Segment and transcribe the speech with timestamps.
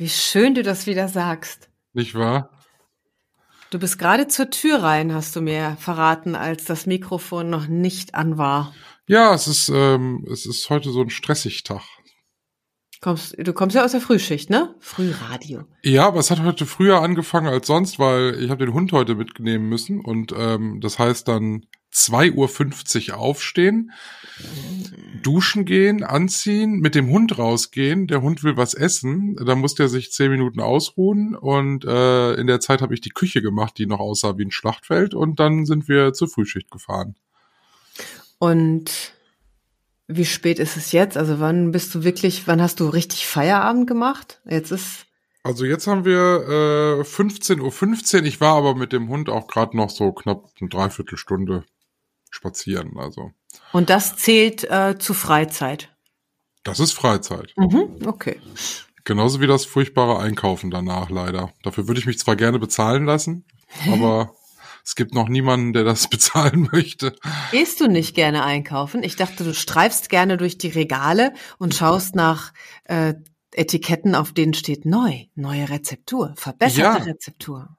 [0.00, 1.68] Wie schön du das wieder sagst.
[1.92, 2.48] Nicht wahr?
[3.68, 8.14] Du bist gerade zur Tür rein, hast du mir verraten, als das Mikrofon noch nicht
[8.14, 8.72] an war.
[9.06, 11.82] Ja, es ist, ähm, es ist heute so ein stressig Tag.
[13.02, 14.74] Kommst, du kommst ja aus der Frühschicht, ne?
[14.78, 15.64] Frühradio.
[15.82, 19.16] Ja, aber es hat heute früher angefangen als sonst, weil ich habe den Hund heute
[19.16, 23.92] mitnehmen müssen und ähm, das heißt dann 2.50 Uhr aufstehen,
[25.22, 28.06] duschen gehen, anziehen, mit dem Hund rausgehen.
[28.06, 32.46] Der Hund will was essen, dann muss der sich zehn Minuten ausruhen und äh, in
[32.46, 35.66] der Zeit habe ich die Küche gemacht, die noch aussah wie ein Schlachtfeld und dann
[35.66, 37.16] sind wir zur Frühschicht gefahren.
[38.38, 39.12] Und
[40.06, 41.16] wie spät ist es jetzt?
[41.16, 44.40] Also wann bist du wirklich, wann hast du richtig Feierabend gemacht?
[44.48, 45.06] Jetzt ist
[45.42, 47.70] Also jetzt haben wir äh, 15.15 Uhr.
[47.70, 48.24] 15.
[48.24, 51.64] Ich war aber mit dem Hund auch gerade noch so knapp eine Dreiviertelstunde
[52.30, 52.98] spazieren.
[52.98, 53.30] Also
[53.72, 55.94] und das zählt äh, zu Freizeit.
[56.64, 57.52] das ist Freizeit.
[57.56, 58.40] Mhm, okay.
[59.04, 61.52] Genauso wie das furchtbare Einkaufen danach leider.
[61.62, 63.44] Dafür würde ich mich zwar gerne bezahlen lassen,
[63.90, 64.34] aber
[64.84, 67.16] es gibt noch niemanden, der das bezahlen möchte.
[67.50, 69.02] Gehst du nicht gerne einkaufen?
[69.02, 72.52] Ich dachte, du streifst gerne durch die Regale und schaust nach
[72.84, 73.14] äh,
[73.52, 77.04] Etiketten, auf denen steht neu, neue Rezeptur, verbesserte Ja.
[77.04, 77.76] Rezeptur.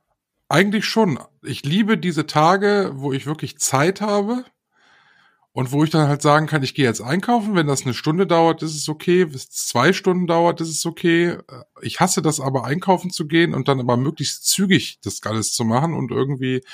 [0.51, 1.17] Eigentlich schon.
[1.43, 4.43] Ich liebe diese Tage, wo ich wirklich Zeit habe
[5.53, 7.55] und wo ich dann halt sagen kann, ich gehe jetzt einkaufen.
[7.55, 9.27] Wenn das eine Stunde dauert, ist es okay.
[9.27, 11.37] Wenn es zwei Stunden dauert, ist es okay.
[11.81, 15.63] Ich hasse das aber, einkaufen zu gehen und dann aber möglichst zügig das alles zu
[15.63, 16.65] machen und irgendwie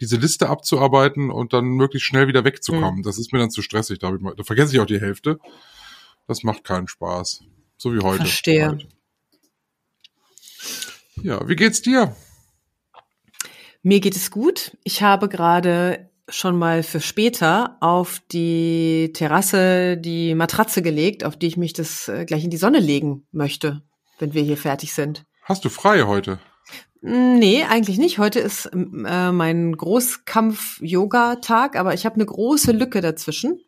[0.00, 3.02] diese Liste abzuarbeiten und dann möglichst schnell wieder wegzukommen.
[3.02, 3.98] Das ist mir dann zu stressig.
[3.98, 5.38] Da, ich mal, da vergesse ich auch die Hälfte.
[6.26, 7.42] Das macht keinen Spaß.
[7.76, 8.24] So wie heute.
[8.24, 8.78] Verstehe.
[11.22, 12.16] Ja, wie geht's dir?
[13.86, 14.76] Mir geht es gut.
[14.82, 21.46] Ich habe gerade schon mal für später auf die Terrasse die Matratze gelegt, auf die
[21.46, 23.82] ich mich das äh, gleich in die Sonne legen möchte,
[24.18, 25.24] wenn wir hier fertig sind.
[25.44, 26.40] Hast du frei heute?
[27.00, 28.18] Mm, Nee, eigentlich nicht.
[28.18, 33.60] Heute ist äh, mein Großkampf-Yoga-Tag, aber ich habe eine große Lücke dazwischen.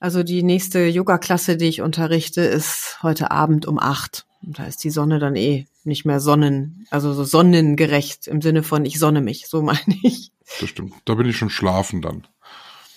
[0.00, 4.26] Also die nächste Yoga-Klasse, die ich unterrichte, ist heute Abend um acht.
[4.42, 8.62] Und da ist die Sonne dann eh nicht mehr sonnen, also so sonnengerecht im Sinne
[8.62, 10.32] von ich sonne mich, so meine ich.
[10.60, 10.94] Das stimmt.
[11.04, 12.26] Da bin ich schon schlafen dann.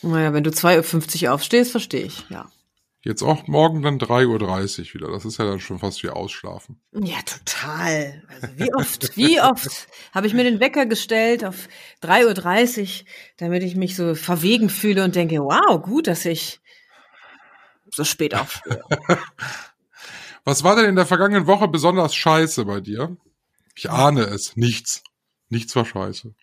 [0.02, 2.50] Naja, wenn du 2.50 Uhr aufstehst, verstehe ich, ja.
[3.08, 5.12] Jetzt auch morgen dann 3.30 Uhr wieder.
[5.12, 6.81] Das ist ja dann schon fast wie Ausschlafen.
[6.92, 8.22] Ja, total.
[8.28, 11.69] Also wie oft, wie oft habe ich mir den Wecker gestellt auf
[12.04, 13.06] 3.30 Uhr,
[13.38, 16.59] damit ich mich so verwegen fühle und denke, wow, gut, dass ich
[17.92, 18.81] so spät aufstehe.
[20.47, 23.18] Was war denn in der vergangenen Woche besonders scheiße bei dir?
[23.75, 24.56] Ich ahne es.
[24.56, 25.03] Nichts.
[25.50, 26.34] Nichts war scheiße.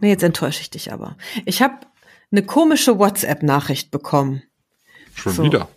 [0.00, 1.16] Nee, jetzt enttäusche ich dich aber.
[1.44, 1.76] Ich habe
[2.32, 4.42] eine komische WhatsApp-Nachricht bekommen.
[5.14, 5.44] Schon So.
[5.44, 5.68] wieder.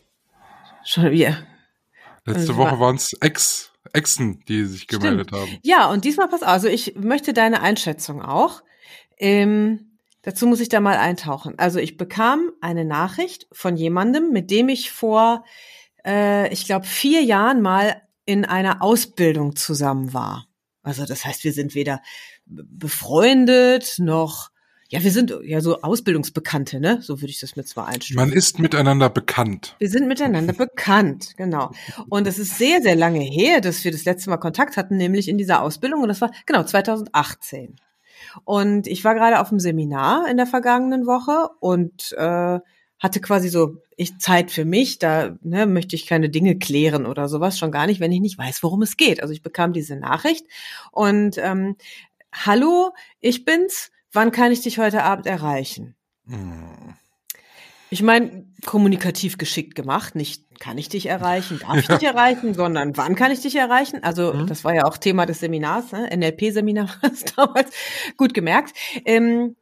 [0.84, 1.38] Schon wieder.
[2.26, 5.60] Letzte Also Woche war- waren es Ex, Exen, die sich gemeldet haben.
[5.62, 6.50] Ja, und diesmal pass auf.
[6.50, 8.64] Also ich möchte deine Einschätzung auch.
[9.20, 11.60] Ähm, dazu muss ich da mal eintauchen.
[11.60, 15.46] Also ich bekam eine Nachricht von jemandem, mit dem ich vor,
[16.06, 20.48] äh, ich glaube, vier Jahren mal in einer Ausbildung zusammen war.
[20.82, 22.02] Also das heißt, wir sind weder
[22.46, 24.50] befreundet noch,
[24.90, 27.02] ja, wir sind ja so Ausbildungsbekannte, ne?
[27.02, 28.18] So würde ich das mit zwar einstellen.
[28.18, 29.76] Man ist miteinander bekannt.
[29.80, 31.72] Wir sind miteinander bekannt, genau.
[32.10, 35.30] Und es ist sehr, sehr lange her, dass wir das letzte Mal Kontakt hatten, nämlich
[35.30, 36.02] in dieser Ausbildung.
[36.02, 37.78] Und das war genau 2018.
[38.44, 42.60] Und ich war gerade auf dem Seminar in der vergangenen Woche und äh,
[43.04, 44.98] hatte quasi so ich Zeit für mich.
[44.98, 48.38] Da ne, möchte ich keine Dinge klären oder sowas, schon gar nicht, wenn ich nicht
[48.40, 49.22] weiß, worum es geht.
[49.22, 50.46] Also ich bekam diese Nachricht
[50.92, 51.76] und ähm,
[52.34, 53.92] Hallo, ich bin's.
[54.12, 55.96] Wann kann ich dich heute Abend erreichen?
[56.28, 56.96] Hm.
[57.90, 60.16] Ich meine, kommunikativ geschickt gemacht.
[60.16, 64.02] Nicht kann ich dich erreichen, darf ich dich erreichen, sondern wann kann ich dich erreichen?
[64.04, 64.48] Also Mhm.
[64.48, 66.10] das war ja auch Thema des Seminars, ne?
[66.16, 67.70] NLP-Seminar war es damals.
[68.18, 68.76] Gut gemerkt.
[69.06, 69.56] Ähm,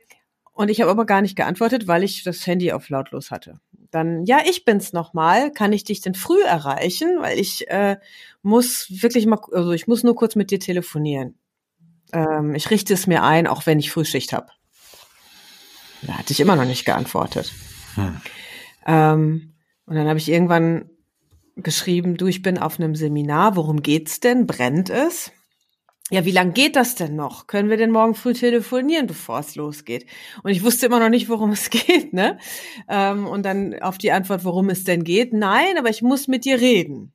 [0.61, 3.59] und ich habe aber gar nicht geantwortet, weil ich das Handy auf lautlos hatte.
[3.89, 5.51] Dann, ja, ich bin's nochmal.
[5.51, 7.17] Kann ich dich denn früh erreichen?
[7.19, 7.97] Weil ich äh,
[8.41, 11.35] muss wirklich mal, also ich muss nur kurz mit dir telefonieren.
[12.13, 14.47] Ähm, ich richte es mir ein, auch wenn ich Frühschicht habe.
[16.03, 17.51] Da hatte ich immer noch nicht geantwortet.
[17.95, 18.21] Hm.
[18.85, 19.53] Ähm,
[19.85, 20.89] und dann habe ich irgendwann
[21.55, 24.47] geschrieben, du, ich bin auf einem Seminar, worum geht's denn?
[24.47, 25.31] Brennt es?
[26.11, 27.47] Ja, wie lang geht das denn noch?
[27.47, 30.05] Können wir denn morgen früh telefonieren, bevor es losgeht?
[30.43, 32.37] Und ich wusste immer noch nicht, worum es geht, ne?
[32.89, 36.43] Ähm, und dann auf die Antwort, worum es denn geht, nein, aber ich muss mit
[36.43, 37.13] dir reden.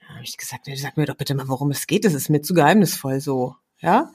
[0.00, 2.04] Da habe ich gesagt, nee, sag mir doch bitte mal, worum es geht.
[2.04, 3.56] Das ist mir zu geheimnisvoll so.
[3.82, 4.12] Ja,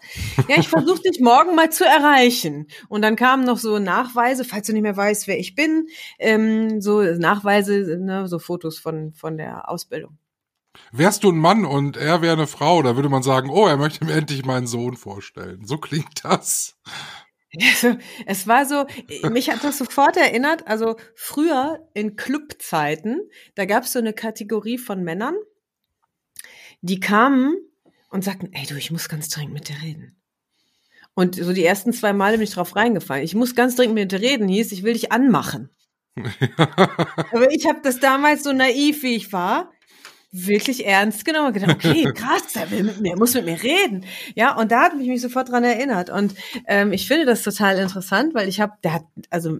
[0.47, 2.67] ja, ich versuche dich morgen mal zu erreichen.
[2.87, 5.87] Und dann kamen noch so Nachweise, falls du nicht mehr weißt, wer ich bin,
[6.19, 10.19] ähm, so Nachweise, ne, so Fotos von von der Ausbildung.
[10.91, 13.77] Wärst du ein Mann und er wäre eine Frau, da würde man sagen, oh, er
[13.77, 15.65] möchte mir endlich meinen Sohn vorstellen.
[15.65, 16.77] So klingt das.
[17.61, 18.85] Also, es war so,
[19.29, 23.21] mich hat das sofort erinnert, also früher in Clubzeiten,
[23.55, 25.35] da gab es so eine Kategorie von Männern,
[26.81, 27.55] die kamen
[28.09, 30.21] und sagten, ey du, ich muss ganz dringend mit dir reden.
[31.13, 33.23] Und so die ersten zwei Male bin ich drauf reingefallen.
[33.23, 35.69] Ich muss ganz dringend mit dir reden, hieß, ich will dich anmachen.
[36.57, 39.71] Aber ich habe das damals so naiv, wie ich war,
[40.37, 43.61] wirklich ernst genommen und gedacht, okay, krass, der will mit mir, er muss mit mir
[43.61, 44.05] reden.
[44.35, 46.09] Ja, und da hat mich mich sofort dran erinnert.
[46.09, 46.35] Und
[46.67, 49.59] ähm, ich finde das total interessant, weil ich habe, der hat also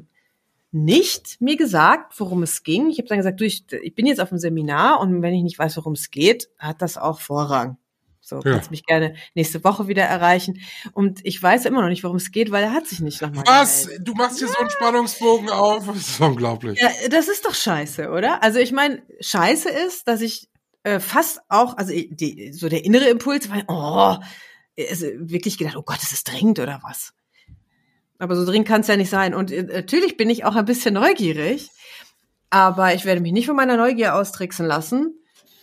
[0.72, 2.89] nicht mir gesagt, worum es ging.
[2.89, 5.44] Ich habe dann gesagt, du, ich, ich bin jetzt auf dem Seminar und wenn ich
[5.44, 7.77] nicht weiß, worum es geht, hat das auch Vorrang.
[8.19, 8.54] So, Ja.
[8.54, 10.60] kannst mich gerne nächste Woche wieder erreichen.
[10.94, 13.44] Und ich weiß immer noch nicht, worum es geht, weil er hat sich nicht nochmal
[13.45, 13.83] Was?
[13.83, 14.07] gemeldet.
[14.07, 15.86] Du machst hier so einen Spannungsbogen auf?
[15.86, 16.81] Das ist unglaublich.
[16.81, 18.42] Ja, das ist doch scheiße, oder?
[18.44, 20.50] Also ich meine, scheiße ist, dass ich
[20.86, 24.24] äh, fast auch, also die, so der innere Impuls war, oh,
[24.78, 27.14] also wirklich gedacht, oh Gott, ist es dringend oder was?
[28.20, 29.34] Aber so dringend kann es ja nicht sein.
[29.34, 31.72] Und äh, natürlich bin ich auch ein bisschen neugierig,
[32.52, 35.18] aber ich werde mich nicht von meiner Neugier austricksen lassen,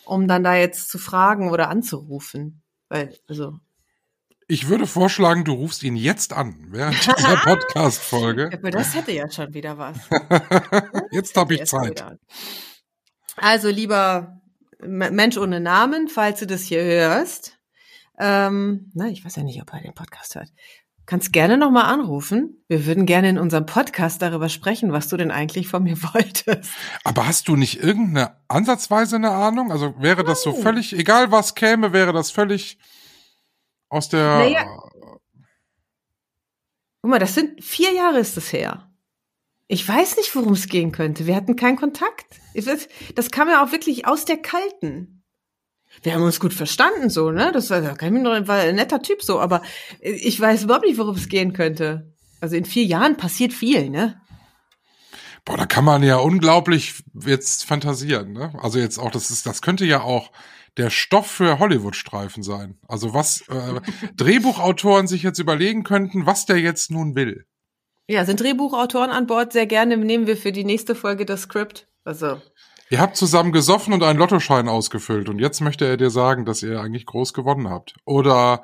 [0.04, 2.60] um dann da jetzt zu fragen oder anzurufen.
[2.88, 3.60] Weil, also,
[4.48, 8.50] Ich würde vorschlagen, du rufst ihn jetzt an, während dieser Podcast-Folge.
[8.52, 9.98] aber das hätte ja schon wieder was.
[11.12, 12.04] Jetzt habe ich Zeit.
[13.36, 14.41] Also, lieber
[14.84, 17.58] Mensch ohne Namen, falls du das hier hörst,
[18.19, 20.52] ähm, na, ich weiß ja nicht, ob er den Podcast hört.
[21.06, 22.62] Kannst gerne nochmal anrufen.
[22.69, 26.70] Wir würden gerne in unserem Podcast darüber sprechen, was du denn eigentlich von mir wolltest.
[27.05, 29.73] Aber hast du nicht irgendeine ansatzweise eine Ahnung?
[29.73, 32.79] Also wäre das so völlig, egal was käme, wäre das völlig
[33.88, 34.38] aus der.
[34.38, 34.64] Naja.
[37.02, 38.91] Guck mal, das sind vier Jahre ist es her.
[39.68, 41.26] Ich weiß nicht, worum es gehen könnte.
[41.26, 42.26] Wir hatten keinen Kontakt.
[43.14, 45.22] Das kam ja auch wirklich aus der Kalten.
[46.02, 47.52] Wir haben uns gut verstanden, so, ne?
[47.52, 49.62] Das war, da kann ich mich noch, war ein netter Typ so, aber
[50.00, 52.14] ich weiß überhaupt nicht, worum es gehen könnte.
[52.40, 54.20] Also in vier Jahren passiert viel, ne?
[55.44, 58.52] Boah, da kann man ja unglaublich jetzt fantasieren, ne?
[58.60, 60.30] Also jetzt auch, das ist, das könnte ja auch
[60.76, 62.78] der Stoff für Hollywood-Streifen sein.
[62.88, 63.80] Also was äh,
[64.16, 67.44] Drehbuchautoren sich jetzt überlegen könnten, was der jetzt nun will.
[68.08, 69.52] Ja, sind Drehbuchautoren an Bord?
[69.52, 71.87] Sehr gerne nehmen wir für die nächste Folge das Skript.
[72.04, 72.40] Also,
[72.90, 76.62] Ihr habt zusammen gesoffen und einen Lottoschein ausgefüllt und jetzt möchte er dir sagen, dass
[76.62, 77.94] ihr eigentlich groß gewonnen habt.
[78.04, 78.62] Oder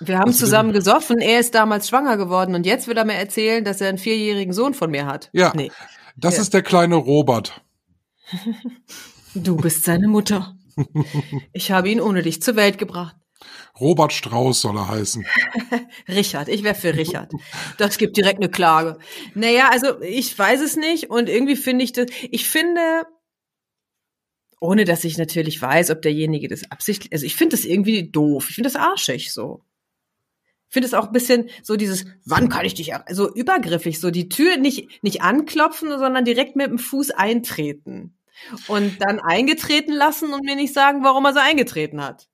[0.00, 3.64] wir haben zusammen gesoffen, er ist damals schwanger geworden und jetzt will er mir erzählen,
[3.64, 5.30] dass er einen vierjährigen Sohn von mir hat.
[5.32, 5.52] Ja.
[5.54, 5.70] Nee,
[6.16, 6.42] das Ja.
[6.42, 7.60] ist der kleine Robert.
[9.34, 10.56] du bist seine Mutter.
[11.52, 13.16] Ich habe ihn ohne dich zur Welt gebracht.
[13.80, 15.26] Robert Strauß soll er heißen.
[16.08, 17.32] Richard, ich wäre für Richard.
[17.78, 18.98] Das gibt direkt eine Klage.
[19.34, 23.04] Naja, also ich weiß es nicht und irgendwie finde ich das, ich finde,
[24.60, 28.46] ohne dass ich natürlich weiß, ob derjenige das absichtlich, also ich finde das irgendwie doof.
[28.48, 29.62] Ich finde das arschig so.
[30.68, 34.10] Ich finde es auch ein bisschen so dieses, wann kann ich dich, so übergriffig, so
[34.10, 38.18] die Tür nicht, nicht anklopfen, sondern direkt mit dem Fuß eintreten.
[38.66, 42.28] Und dann eingetreten lassen und mir nicht sagen, warum er so eingetreten hat.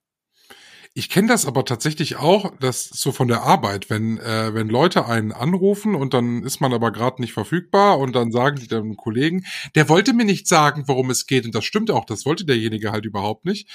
[0.95, 4.69] Ich kenne das aber tatsächlich auch, das ist so von der Arbeit, wenn äh, wenn
[4.69, 8.67] Leute einen anrufen und dann ist man aber gerade nicht verfügbar und dann sagen die
[8.67, 12.27] dem Kollegen, der wollte mir nicht sagen, worum es geht und das stimmt auch, das
[12.27, 13.67] wollte derjenige halt überhaupt nicht.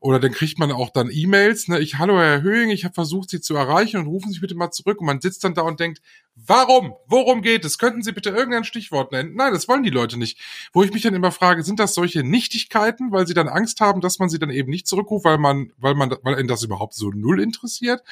[0.00, 3.30] Oder dann kriegt man auch dann E-Mails, ne, ich hallo Herr Höhing, ich habe versucht
[3.30, 5.78] Sie zu erreichen und rufen Sie bitte mal zurück und man sitzt dann da und
[5.78, 6.02] denkt,
[6.36, 6.94] warum?
[7.06, 7.78] Worum geht es?
[7.78, 9.34] Könnten Sie bitte irgendein Stichwort nennen?
[9.34, 10.38] Nein, das wollen die Leute nicht.
[10.72, 14.00] Wo ich mich dann immer frage, sind das solche Nichtigkeiten, weil sie dann Angst haben,
[14.00, 16.94] dass man sie dann eben nicht zurückruft, weil man, weil man, weil ihn das überhaupt
[16.94, 18.02] so null interessiert?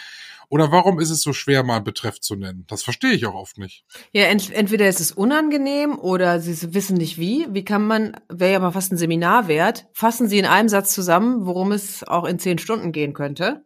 [0.49, 2.65] Oder warum ist es so schwer, mal einen Betreff zu nennen?
[2.69, 3.85] Das verstehe ich auch oft nicht.
[4.13, 7.47] Ja, ent entweder ist es unangenehm oder sie wissen nicht wie.
[7.51, 10.93] Wie kann man, wäre ja mal fast ein Seminar wert, fassen Sie in einem Satz
[10.95, 13.65] zusammen, worum es auch in zehn Stunden gehen könnte.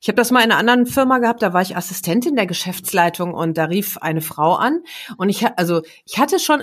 [0.00, 3.34] Ich habe das mal in einer anderen Firma gehabt, da war ich Assistentin der Geschäftsleitung
[3.34, 4.82] und da rief eine Frau an
[5.16, 6.62] und ich also ich hatte schon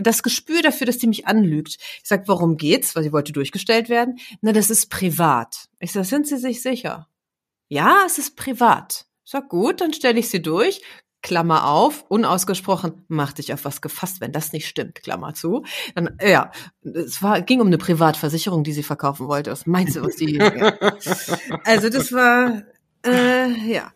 [0.00, 1.76] das Gespür dafür, dass die mich anlügt.
[1.78, 2.94] Ich sag, worum geht's?
[2.94, 4.18] Weil sie wollte durchgestellt werden.
[4.40, 5.68] Na, das ist privat.
[5.78, 7.08] Ich sag, sind Sie sich sicher?
[7.68, 9.06] Ja, es ist privat.
[9.24, 10.82] Ich sag, gut, dann stelle ich Sie durch.
[11.22, 15.64] Klammer auf, unausgesprochen, mach dich auf was gefasst, wenn das nicht stimmt, Klammer zu.
[15.94, 16.50] Dann, ja,
[16.82, 19.50] es war, ging um eine Privatversicherung, die sie verkaufen wollte.
[19.50, 20.74] Was meinst du, was die, ja.
[21.64, 22.62] Also das war,
[23.04, 23.92] äh, ja.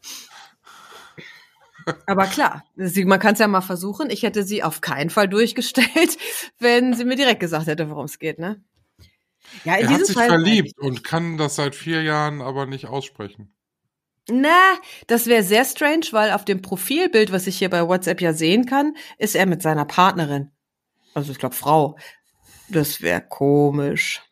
[2.06, 4.10] Aber klar, sie, man kann es ja mal versuchen.
[4.10, 6.18] Ich hätte sie auf keinen Fall durchgestellt,
[6.58, 8.62] wenn sie mir direkt gesagt hätte, worum es geht, ne?
[9.64, 12.86] Ja, in er hat sich Fall verliebt und kann das seit vier Jahren aber nicht
[12.86, 13.53] aussprechen.
[14.30, 18.32] Na, das wäre sehr strange, weil auf dem Profilbild, was ich hier bei WhatsApp ja
[18.32, 20.50] sehen kann, ist er mit seiner Partnerin.
[21.12, 21.96] Also ich glaube Frau.
[22.68, 24.22] Das wäre komisch.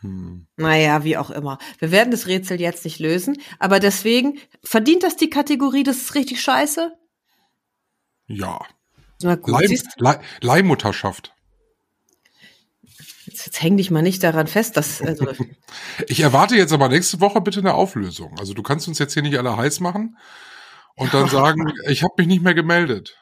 [0.00, 0.46] Hm.
[0.56, 1.58] Naja, wie auch immer.
[1.78, 6.14] Wir werden das Rätsel jetzt nicht lösen, aber deswegen verdient das die Kategorie, das ist
[6.14, 6.92] richtig scheiße?
[8.26, 8.60] Ja.
[9.22, 11.34] Na gut, Leih, Leih, Leihmutterschaft.
[13.26, 15.02] Jetzt, jetzt häng dich mal nicht daran fest, dass.
[15.02, 15.28] Also
[16.08, 18.38] ich erwarte jetzt aber nächste Woche bitte eine Auflösung.
[18.38, 20.16] Also du kannst uns jetzt hier nicht alle heiß machen
[20.94, 23.16] und dann sagen, ich habe mich nicht mehr gemeldet.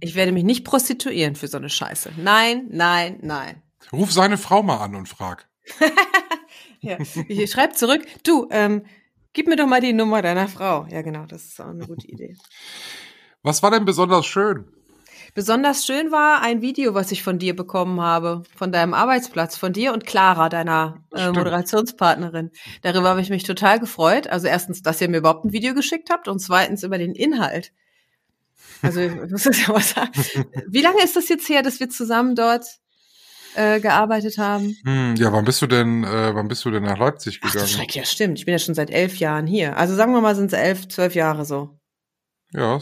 [0.00, 2.12] Ich werde mich nicht prostituieren für so eine Scheiße.
[2.16, 3.62] Nein, nein, nein.
[3.92, 5.48] Ruf seine Frau mal an und frag.
[6.80, 6.98] ja,
[7.28, 8.84] ich schreib zurück, du, ähm,
[9.32, 10.86] gib mir doch mal die Nummer deiner Frau.
[10.90, 12.36] Ja, genau, das ist auch eine gute Idee.
[13.42, 14.66] Was war denn besonders schön?
[15.34, 19.72] Besonders schön war ein Video, was ich von dir bekommen habe, von deinem Arbeitsplatz, von
[19.72, 22.50] dir und Clara, deiner äh, Moderationspartnerin.
[22.82, 24.26] Darüber habe ich mich total gefreut.
[24.26, 27.72] Also erstens, dass ihr mir überhaupt ein Video geschickt habt und zweitens über den Inhalt.
[28.82, 30.12] Also, ich muss das ja was sagen.
[30.68, 32.66] Wie lange ist das jetzt her, dass wir zusammen dort
[33.54, 34.76] äh, gearbeitet haben?
[34.84, 37.64] Hm, ja, wann bist du denn, äh, wann bist du denn nach Leipzig gegangen?
[37.64, 38.38] Ach, Schreck, ja, stimmt.
[38.38, 39.76] Ich bin ja schon seit elf Jahren hier.
[39.76, 41.79] Also sagen wir mal, sind es elf, zwölf Jahre so.
[42.52, 42.76] Ja.
[42.76, 42.80] Äh,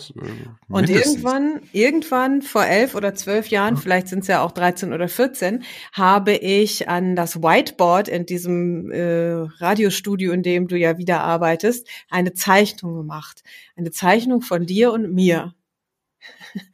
[0.68, 3.80] und irgendwann, irgendwann vor elf oder zwölf Jahren, ja.
[3.80, 8.90] vielleicht sind es ja auch 13 oder 14, habe ich an das Whiteboard in diesem
[8.90, 13.42] äh, Radiostudio, in dem du ja wieder arbeitest, eine Zeichnung gemacht.
[13.76, 15.54] Eine Zeichnung von dir und mir,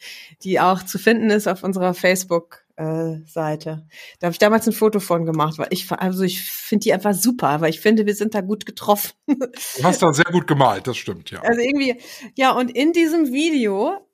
[0.43, 3.87] die auch zu finden ist auf unserer Facebook Seite.
[4.19, 7.15] Da habe ich damals ein Foto von gemacht, weil ich also ich finde die einfach
[7.15, 9.13] super, weil ich finde, wir sind da gut getroffen.
[9.27, 11.41] Du hast da sehr gut gemalt, das stimmt, ja.
[11.43, 12.01] Also irgendwie,
[12.35, 14.07] ja, und in diesem Video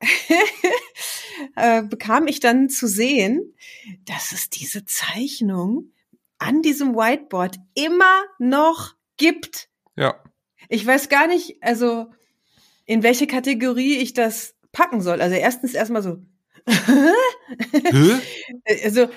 [1.56, 3.54] äh, bekam ich dann zu sehen,
[4.04, 5.92] dass es diese Zeichnung
[6.38, 9.68] an diesem Whiteboard immer noch gibt.
[9.96, 10.22] Ja.
[10.68, 12.06] Ich weiß gar nicht, also
[12.86, 15.20] in welche Kategorie ich das packen soll.
[15.20, 16.18] Also erstens erstmal so,
[18.84, 19.08] also,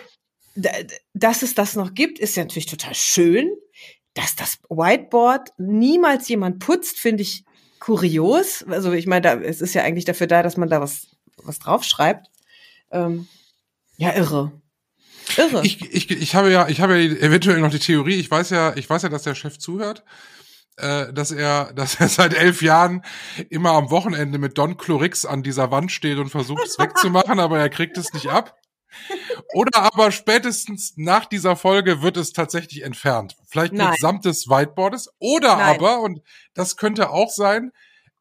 [1.14, 3.50] dass es das noch gibt, ist ja natürlich total schön.
[4.14, 7.46] Dass das Whiteboard niemals jemand putzt, finde ich
[7.80, 8.64] kurios.
[8.68, 11.08] Also ich meine, da, es ist ja eigentlich dafür da, dass man da was,
[11.44, 12.28] was draufschreibt.
[12.92, 13.28] Ähm,
[13.98, 14.52] ja, irre.
[15.38, 15.62] Irre.
[15.64, 18.76] Ich, ich, ich habe ja, ich habe ja eventuell noch die Theorie, ich weiß ja,
[18.76, 20.04] ich weiß ja, dass der Chef zuhört
[20.78, 23.04] äh, dass er, dass er seit elf Jahren
[23.50, 27.60] immer am Wochenende mit Don Chlorix an dieser Wand steht und versucht es wegzumachen, aber
[27.60, 28.56] er kriegt es nicht ab.
[29.54, 33.36] Oder aber spätestens nach dieser Folge wird es tatsächlich entfernt.
[33.48, 33.92] Vielleicht Nein.
[33.92, 35.10] mitsamt des Whiteboards.
[35.20, 35.76] Oder Nein.
[35.76, 36.22] aber, und
[36.54, 37.72] das könnte auch sein,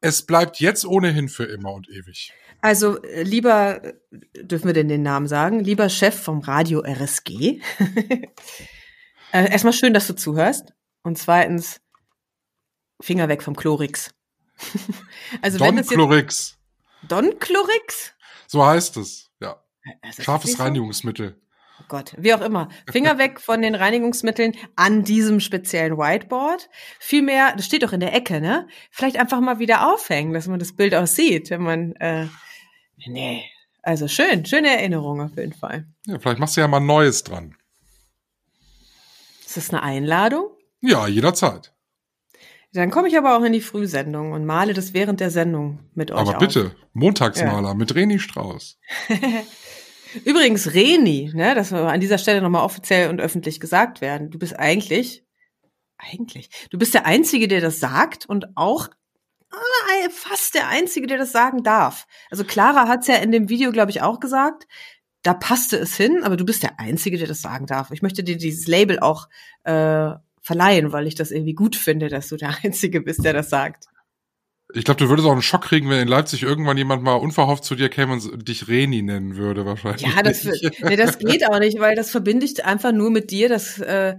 [0.01, 2.33] es bleibt jetzt ohnehin für immer und ewig.
[2.61, 3.93] Also, äh, lieber, äh,
[4.43, 5.59] dürfen wir denn den Namen sagen?
[5.59, 7.61] Lieber Chef vom Radio RSG.
[9.31, 10.73] äh, erstmal schön, dass du zuhörst.
[11.03, 11.79] Und zweitens,
[13.01, 14.13] Finger weg vom Chlorix.
[15.41, 16.57] also Don wenn das Chlorix.
[17.07, 18.13] Don Chlorix?
[18.47, 19.61] So heißt es, ja.
[20.19, 21.39] Scharfes Reinigungsmittel.
[21.79, 22.69] Oh Gott, wie auch immer.
[22.91, 26.69] Finger weg von den Reinigungsmitteln an diesem speziellen Whiteboard.
[26.99, 28.67] Vielmehr, das steht doch in der Ecke, ne?
[28.89, 32.27] Vielleicht einfach mal wieder aufhängen, dass man das Bild auch sieht, wenn man, äh,
[33.05, 33.43] nee.
[33.83, 35.85] Also schön, schöne Erinnerung auf jeden Fall.
[36.07, 37.55] Ja, vielleicht machst du ja mal Neues dran.
[39.45, 40.49] Ist das eine Einladung?
[40.81, 41.73] Ja, jederzeit.
[42.73, 46.11] Dann komme ich aber auch in die Frühsendung und male das während der Sendung mit
[46.11, 46.19] euch.
[46.19, 46.39] Aber auf.
[46.39, 47.73] bitte, Montagsmaler ja.
[47.73, 48.77] mit Reni Strauß.
[50.25, 54.29] Übrigens, Reni, ne, das soll an dieser Stelle nochmal offiziell und öffentlich gesagt werden.
[54.29, 55.25] Du bist eigentlich,
[55.97, 58.89] eigentlich, du bist der Einzige, der das sagt und auch
[59.51, 62.07] ah, fast der Einzige, der das sagen darf.
[62.29, 64.67] Also Clara hat es ja in dem Video, glaube ich, auch gesagt.
[65.23, 67.91] Da passte es hin, aber du bist der Einzige, der das sagen darf.
[67.91, 69.27] Ich möchte dir dieses Label auch
[69.63, 70.11] äh,
[70.47, 73.85] verleihen, weil ich das irgendwie gut finde, dass du der Einzige bist, der das sagt.
[74.73, 77.63] Ich glaube, du würdest auch einen Schock kriegen, wenn in Leipzig irgendwann jemand mal unverhofft
[77.63, 80.01] zu dir käme und dich Reni nennen würde, wahrscheinlich.
[80.01, 83.47] Ja, das, nee, das geht auch nicht, weil das verbinde ich einfach nur mit dir.
[83.47, 84.17] Das äh,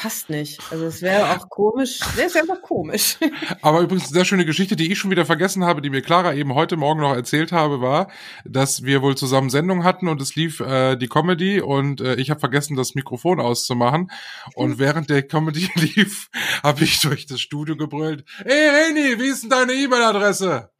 [0.00, 0.60] passt nicht.
[0.70, 1.98] Also es wäre auch komisch.
[2.16, 3.18] Der ist einfach komisch.
[3.62, 6.32] Aber übrigens eine sehr schöne Geschichte, die ich schon wieder vergessen habe, die mir Clara
[6.32, 8.10] eben heute Morgen noch erzählt habe, war,
[8.46, 12.30] dass wir wohl zusammen Sendung hatten und es lief äh, die Comedy und äh, ich
[12.30, 14.10] habe vergessen, das Mikrofon auszumachen.
[14.54, 16.30] Und während der Comedy lief,
[16.62, 20.70] habe ich durch das Studio gebrüllt, Ey Reni, wie ist denn deine E-Mail-Adresse?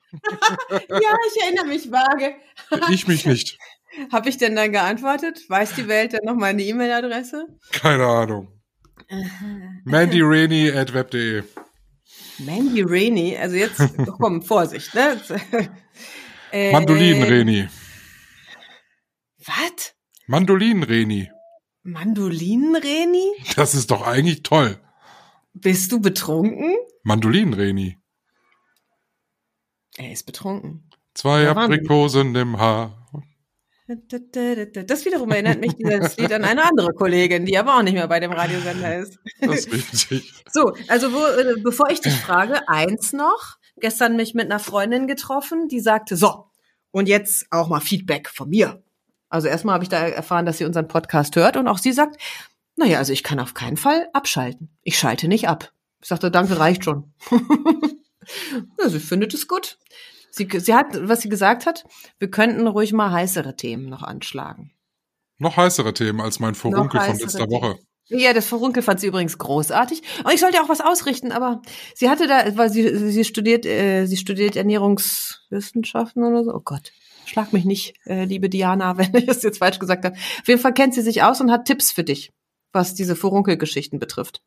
[0.70, 2.34] ja, ich erinnere mich vage.
[2.90, 3.58] Ich mich nicht.
[4.10, 5.40] Habe ich denn dann geantwortet?
[5.48, 7.46] Weiß die Welt denn noch meine E-Mail-Adresse?
[7.72, 8.59] Keine Ahnung.
[9.84, 11.42] Mandy Rainey at web.de.
[12.38, 13.80] Mandy Rainey, also jetzt,
[14.18, 15.20] komm, Vorsicht, ne?
[16.52, 17.68] Äh, Mandolin Reni.
[19.38, 19.94] Was?
[20.26, 21.30] Mandolin Reni.
[21.82, 23.32] Mandolinen Reni?
[23.56, 24.80] Das ist doch eigentlich toll.
[25.52, 26.76] Bist du betrunken?
[27.02, 27.98] Mandolin Reni.
[29.96, 30.88] Er ist betrunken.
[31.14, 31.48] Zwei.
[31.48, 32.99] Aprikosen im Haar.
[34.86, 38.06] Das wiederum erinnert mich dieses Lied an eine andere Kollegin, die aber auch nicht mehr
[38.06, 39.18] bei dem Radiosender ist.
[39.40, 40.32] Das ist richtig.
[40.52, 43.56] So, also wo, äh, bevor ich dich frage, eins noch.
[43.80, 46.50] Gestern mich mit einer Freundin getroffen, die sagte, so,
[46.90, 48.82] und jetzt auch mal Feedback von mir.
[49.28, 52.20] Also erstmal habe ich da erfahren, dass sie unseren Podcast hört und auch sie sagt,
[52.76, 54.70] naja, also ich kann auf keinen Fall abschalten.
[54.82, 55.72] Ich schalte nicht ab.
[56.00, 57.12] Ich sagte, danke, reicht schon.
[58.78, 59.78] ja, sie findet es gut.
[60.30, 61.84] Sie, sie hat, was sie gesagt hat,
[62.18, 64.72] wir könnten ruhig mal heißere Themen noch anschlagen.
[65.38, 67.50] Noch heißere Themen als mein Vorunkel von letzter Themen.
[67.50, 67.78] Woche.
[68.08, 70.02] Ja, das Verunkel fand sie übrigens großartig.
[70.24, 71.62] Und ich sollte auch was ausrichten, aber
[71.94, 76.52] sie hatte da, weil sie, sie studiert, äh, sie studiert Ernährungswissenschaften oder so.
[76.52, 76.92] Oh Gott,
[77.24, 80.16] schlag mich nicht, äh, liebe Diana, wenn ich es jetzt falsch gesagt habe.
[80.16, 82.32] Auf jeden Fall kennt sie sich aus und hat Tipps für dich,
[82.72, 84.42] was diese Furunkelgeschichten betrifft.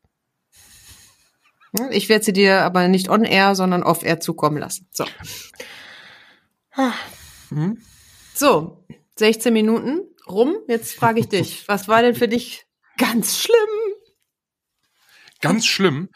[1.76, 4.88] Hm, Ich werde sie dir aber nicht on air, sondern off air zukommen lassen.
[4.92, 5.04] So.
[7.50, 7.78] Hm?
[8.34, 8.84] So,
[9.16, 10.56] 16 Minuten rum.
[10.68, 12.66] Jetzt frage ich dich, was war denn für dich
[12.98, 13.56] ganz schlimm?
[15.40, 16.08] Ganz schlimm.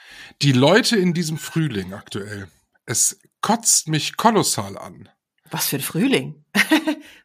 [0.43, 2.49] Die Leute in diesem Frühling aktuell.
[2.87, 5.09] Es kotzt mich kolossal an.
[5.51, 6.45] Was für ein Frühling.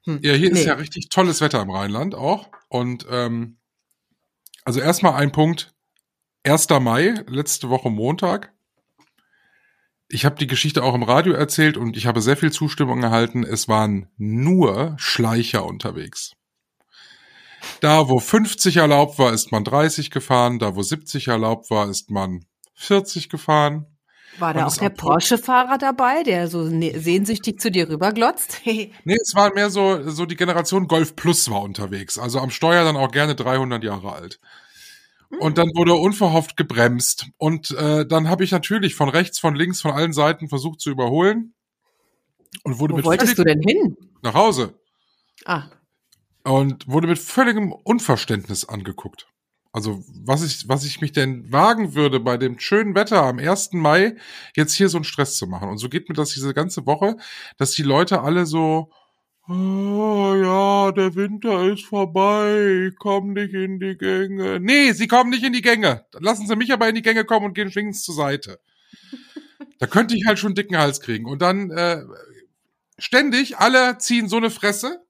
[0.05, 0.65] Hm, Ja, hier ist nee.
[0.65, 2.49] ja richtig tolles Wetter im Rheinland auch.
[2.67, 3.57] Und ähm,
[4.65, 5.72] also erstmal ein Punkt.
[6.45, 6.67] 1.
[6.81, 8.51] Mai, letzte Woche Montag.
[10.09, 13.43] Ich habe die Geschichte auch im Radio erzählt und ich habe sehr viel Zustimmung erhalten.
[13.43, 16.33] Es waren nur Schleicher unterwegs.
[17.79, 20.59] Da, wo 50 erlaubt war, ist man 30 gefahren.
[20.59, 23.85] Da, wo 70 erlaubt war, ist man 40 gefahren.
[24.37, 28.61] War da auch der Porsche-Fahrer dabei, der so ne- sehnsüchtig zu dir rüberglotzt?
[28.65, 32.17] Nee, es war mehr so, so die Generation Golf Plus war unterwegs.
[32.17, 34.39] Also am Steuer dann auch gerne 300 Jahre alt.
[35.39, 37.27] Und dann wurde unverhofft gebremst.
[37.37, 40.89] Und äh, dann habe ich natürlich von rechts, von links, von allen Seiten versucht zu
[40.89, 41.53] überholen.
[42.63, 43.97] Und wurde Wo mit wolltest du denn hin?
[44.21, 44.79] nach Hause.
[45.45, 45.63] Ah,
[46.43, 49.27] Und wurde mit völligem Unverständnis angeguckt.
[49.71, 53.73] Also was ich, was ich mich denn wagen würde, bei dem schönen Wetter am 1.
[53.73, 54.15] Mai
[54.55, 55.67] jetzt hier so einen Stress zu machen.
[55.69, 57.17] Und so geht mir das diese ganze Woche,
[57.57, 58.91] dass die Leute alle so,
[59.49, 64.59] oh, ja, der Winter ist vorbei, ich komm nicht in die Gänge.
[64.59, 66.05] Nee, sie kommen nicht in die Gänge.
[66.19, 68.59] Lassen sie mich aber in die Gänge kommen und gehen schwingens zur Seite.
[69.79, 71.25] Da könnte ich halt schon einen dicken Hals kriegen.
[71.25, 72.03] Und dann äh,
[72.97, 75.01] ständig, alle ziehen so eine Fresse.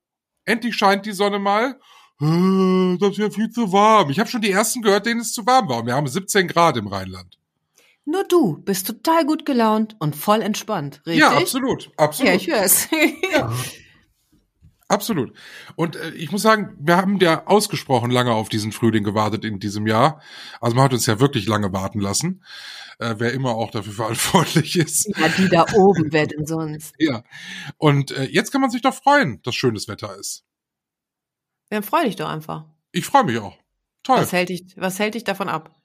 [0.46, 1.80] Endlich scheint die Sonne mal.
[2.20, 4.10] Äh, Das ist ja viel zu warm.
[4.10, 5.80] Ich habe schon die ersten gehört, denen es zu warm war.
[5.80, 7.38] Und wir haben 17 Grad im Rheinland.
[8.06, 11.20] nur du bist total gut gelaunt und voll entspannt, richtig?
[11.22, 11.92] Ja, absolut.
[11.98, 12.30] Absolut.
[12.32, 12.88] Ja, ich hör's.
[14.94, 15.34] Absolut.
[15.76, 19.60] Und äh, ich muss sagen, wir haben ja ausgesprochen lange auf diesen Frühling gewartet in
[19.60, 20.22] diesem Jahr.
[20.62, 22.44] Also man hat uns ja wirklich lange warten lassen,
[23.00, 25.08] äh, wer immer auch dafür verantwortlich ist.
[25.18, 26.94] ja, die da oben, wer denn sonst?
[27.00, 27.24] Ja.
[27.78, 30.46] Und äh, jetzt kann man sich doch freuen, dass schönes Wetter ist.
[31.70, 32.66] Dann freu dich doch einfach.
[32.92, 33.58] Ich freue mich auch.
[34.04, 34.18] Toll.
[34.18, 35.76] Was hält dich, was hält dich davon ab?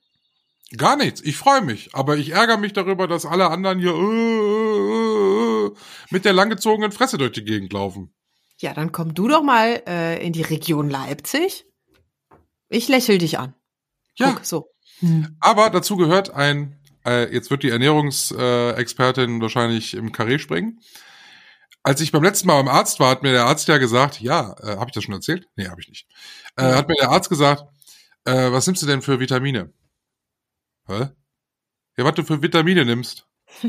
[0.77, 1.21] Gar nichts.
[1.21, 1.95] Ich freue mich.
[1.95, 5.75] Aber ich ärgere mich darüber, dass alle anderen hier äh, äh, äh,
[6.11, 8.13] mit der langgezogenen Fresse durch die Gegend laufen.
[8.61, 11.65] Ja, dann komm du doch mal äh, in die Region Leipzig.
[12.67, 13.55] Ich lächel dich an.
[14.15, 14.69] Ja, Guck, so.
[15.39, 20.81] aber dazu gehört ein, äh, jetzt wird die Ernährungsexpertin wahrscheinlich im Karree springen.
[21.83, 24.53] Als ich beim letzten Mal beim Arzt war, hat mir der Arzt ja gesagt, ja,
[24.61, 25.47] äh, habe ich das schon erzählt?
[25.55, 26.07] Nee, habe ich nicht.
[26.57, 26.75] Äh, Ja.
[26.75, 27.63] Hat mir der Arzt gesagt,
[28.25, 29.71] äh, was nimmst du denn für Vitamine?
[30.87, 31.07] Hä?
[31.97, 33.25] Ja, was du für Vitamine nimmst?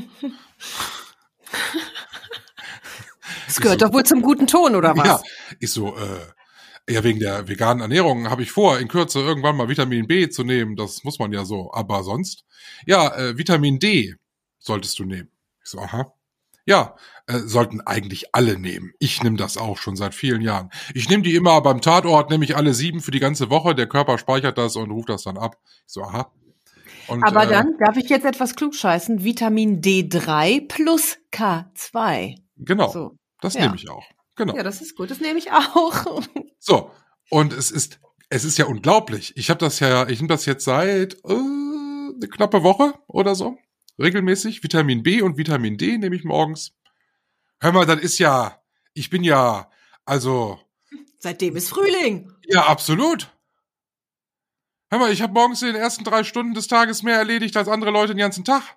[3.50, 5.06] Das gehört doch wohl zum guten Ton, oder was?
[5.06, 5.20] Ja,
[5.58, 9.68] ich so, äh, ja, wegen der veganen Ernährung habe ich vor, in Kürze irgendwann mal
[9.68, 10.76] Vitamin B zu nehmen.
[10.76, 11.70] Das muss man ja so.
[11.72, 12.44] Aber sonst?
[12.86, 14.14] Ja, äh, Vitamin D
[14.58, 15.30] solltest du nehmen.
[15.62, 16.12] Ich so, aha.
[16.64, 16.94] Ja,
[17.26, 18.92] äh, sollten eigentlich alle nehmen.
[19.00, 20.70] Ich nehme das auch schon seit vielen Jahren.
[20.94, 23.74] Ich nehme die immer beim Tatort, nehme ich alle sieben für die ganze Woche.
[23.74, 25.56] Der Körper speichert das und ruft das dann ab.
[25.64, 26.32] Ich so, aha.
[27.08, 29.24] Und, Aber äh, dann darf ich jetzt etwas klugscheißen.
[29.24, 32.36] Vitamin D3 plus K2.
[32.56, 33.19] Genau, So.
[33.40, 33.62] Das ja.
[33.62, 34.04] nehme ich auch.
[34.36, 34.56] Genau.
[34.56, 35.10] Ja, das ist gut.
[35.10, 36.22] Das nehme ich auch.
[36.62, 36.90] So,
[37.30, 39.34] und es ist, es ist ja unglaublich.
[39.34, 43.56] Ich habe das ja, ich nehme das jetzt seit äh, eine knappe Woche oder so.
[43.98, 44.62] Regelmäßig.
[44.62, 46.74] Vitamin B und Vitamin D nehme ich morgens.
[47.60, 48.60] Hör mal, das ist ja,
[48.92, 49.70] ich bin ja,
[50.04, 50.60] also,
[51.18, 52.30] Seitdem ist Frühling.
[52.46, 53.34] ja, absolut.
[54.90, 57.68] Hör mal, ich habe morgens in den ersten drei Stunden des Tages mehr erledigt als
[57.68, 58.76] andere Leute den ganzen Tag.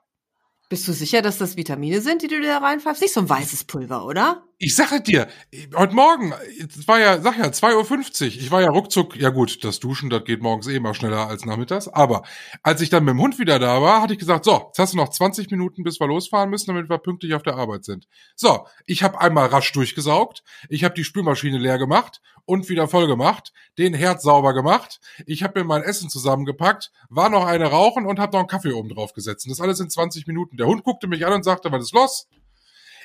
[0.69, 3.02] Bist du sicher, dass das Vitamine sind, die du dir da reinpfeifst?
[3.02, 4.43] Nicht so ein weißes Pulver, oder?
[4.63, 5.28] Ich sage dir,
[5.76, 8.28] heute Morgen, es war ja, sag ja, 2.50 Uhr.
[8.28, 11.43] Ich war ja ruckzuck, ja gut, das Duschen, das geht morgens eh mal schneller als
[11.43, 11.89] nachmittags.
[11.89, 12.23] Aber
[12.62, 14.93] als ich dann mit dem Hund wieder da war, hatte ich gesagt, so, jetzt hast
[14.93, 18.08] du noch 20 Minuten, bis wir losfahren müssen, damit wir pünktlich auf der Arbeit sind.
[18.38, 23.08] So, ich habe einmal rasch durchgesaugt, ich habe die Spülmaschine leer gemacht und wieder voll
[23.08, 28.06] gemacht, den Herd sauber gemacht, ich habe mir mein Essen zusammengepackt, war noch eine rauchen
[28.06, 29.45] und habe noch einen Kaffee oben drauf gesetzt.
[29.45, 30.56] Und das alles in 20 Minuten.
[30.56, 32.30] Der Hund guckte mich an und sagte, was ist los?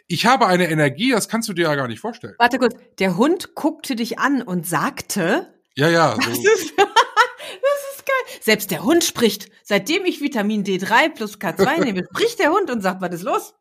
[0.09, 2.35] Ich habe eine Energie, das kannst du dir ja gar nicht vorstellen.
[2.39, 2.75] Warte kurz.
[2.99, 8.39] Der Hund guckte dich an und sagte, Ja, ja, das so, ist, das ist geil.
[8.41, 9.51] Selbst der Hund spricht.
[9.63, 13.55] Seitdem ich Vitamin D3 plus K2 nehme, spricht der Hund und sagt, was ist los?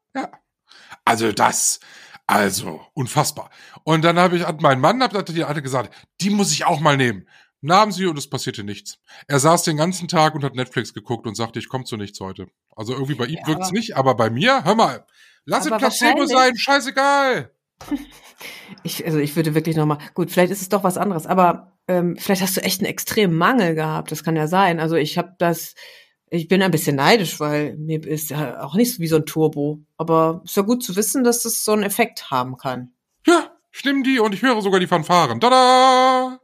[1.05, 1.79] also das,
[2.27, 3.49] also unfassbar.
[3.83, 6.79] Und dann habe ich an meinen Mann, hab die hatte gesagt, die muss ich auch
[6.79, 7.27] mal nehmen.
[7.59, 8.99] Nahm sie und es passierte nichts.
[9.27, 12.19] Er saß den ganzen Tag und hat Netflix geguckt und sagte, ich komme zu nichts
[12.19, 12.47] heute.
[12.75, 15.05] Also irgendwie bei ihm Ja, wirkt's aber- nicht, aber bei mir, hör mal,
[15.47, 17.51] lass es Placebo sein, scheißegal.
[18.83, 22.15] Ich, also ich würde wirklich nochmal, gut, vielleicht ist es doch was anderes, aber ähm,
[22.17, 24.11] vielleicht hast du echt einen extremen Mangel gehabt.
[24.11, 24.79] Das kann ja sein.
[24.79, 25.73] Also ich habe das,
[26.29, 29.25] ich bin ein bisschen neidisch, weil mir ist ja auch nicht so wie so ein
[29.25, 29.79] Turbo.
[29.97, 32.91] Aber ist ja gut zu wissen, dass das so einen Effekt haben kann.
[33.25, 35.39] Ja, ich nehme die und ich höre sogar die Fanfaren.
[35.39, 36.39] Tada!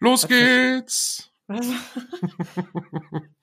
[0.00, 1.30] Los Was geht's!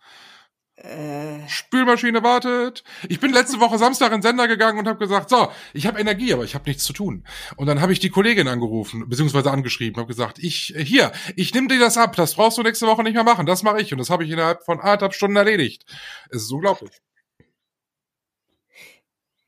[0.85, 2.83] äh, Spülmaschine wartet.
[3.09, 5.99] Ich bin letzte Woche Samstag in den Sender gegangen und habe gesagt, so, ich habe
[5.99, 7.25] Energie, aber ich habe nichts zu tun.
[7.55, 11.53] Und dann habe ich die Kollegin angerufen, beziehungsweise angeschrieben, habe gesagt, ich äh, hier, ich
[11.53, 13.91] nehme dir das ab, das brauchst du nächste Woche nicht mehr machen, das mache ich
[13.91, 15.85] und das habe ich innerhalb von anderthalb Stunden erledigt.
[16.29, 16.91] Es ist unglaublich.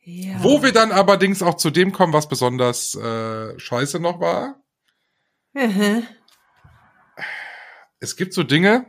[0.03, 0.41] ja.
[0.41, 4.61] Wo wir dann allerdings auch zu dem kommen, was besonders äh, scheiße noch war.
[5.53, 6.07] Mhm.
[7.99, 8.85] Es gibt so Dinge,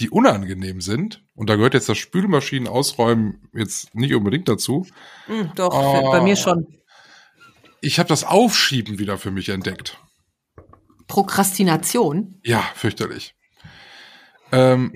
[0.00, 1.24] die unangenehm sind.
[1.34, 4.86] Und da gehört jetzt das Spülmaschinen ausräumen jetzt nicht unbedingt dazu.
[5.26, 6.10] Hm, doch, Oh.
[6.10, 6.66] bei mir schon.
[7.80, 9.98] Ich habe das Aufschieben wieder für mich entdeckt.
[11.06, 12.40] Prokrastination.
[12.44, 13.34] Ja, fürchterlich.
[14.52, 14.94] Ähm,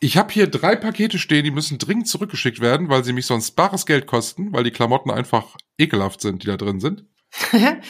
[0.00, 3.52] ich habe hier drei Pakete stehen, die müssen dringend zurückgeschickt werden, weil sie mich sonst
[3.52, 7.04] bares Geld kosten, weil die Klamotten einfach ekelhaft sind, die da drin sind.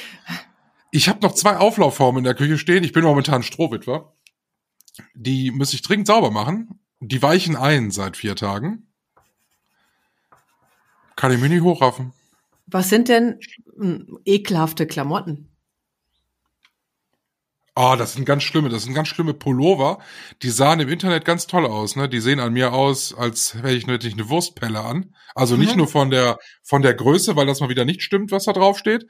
[0.97, 2.85] Ich habe noch zwei Auflaufformen in der Küche stehen.
[2.85, 4.15] Ich bin momentan Strohwitwer.
[5.15, 6.81] Die muss ich dringend sauber machen.
[7.01, 8.87] Die weichen ein seit vier Tagen.
[11.17, 12.13] Kann ich mich nicht hochraffen.
[12.67, 13.39] Was sind denn
[13.77, 15.54] hm, ekelhafte Klamotten?
[17.77, 19.99] Oh, das sind ganz schlimme, das sind ganz schlimme Pullover.
[20.43, 22.09] Die sahen im Internet ganz toll aus, ne?
[22.09, 25.13] Die sehen an mir aus, als hätte ich, hätte ich eine Wurstpelle an.
[25.35, 25.79] Also nicht Mhm.
[25.79, 28.79] nur von der, von der Größe, weil das mal wieder nicht stimmt, was da drauf
[28.79, 29.07] steht,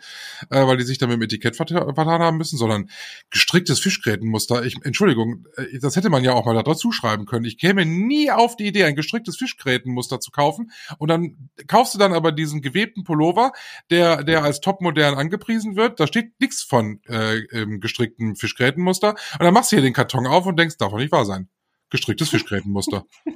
[0.49, 2.89] äh, weil die sich dann mit dem Etikett vert- vertan haben müssen, sondern
[3.29, 4.65] gestricktes Fischgrätenmuster.
[4.65, 7.45] Ich, Entschuldigung, äh, das hätte man ja auch mal da dazu schreiben können.
[7.45, 10.71] Ich käme nie auf die Idee, ein gestricktes Fischgrätenmuster zu kaufen.
[10.97, 13.53] Und dann kaufst du dann aber diesen gewebten Pullover,
[13.91, 16.01] der, der als topmodern angepriesen wird.
[16.01, 19.11] Da steht nichts von äh, ähm, gestricktem Fischgrätenmuster.
[19.11, 21.49] Und dann machst du hier den Karton auf und denkst, darf doch nicht wahr sein.
[21.91, 23.05] Gestricktes Fischgrätenmuster.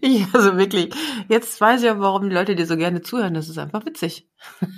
[0.00, 0.94] Ja, also wirklich.
[1.28, 3.34] Jetzt weiß ich auch, warum die Leute dir so gerne zuhören.
[3.34, 4.28] Das ist einfach witzig.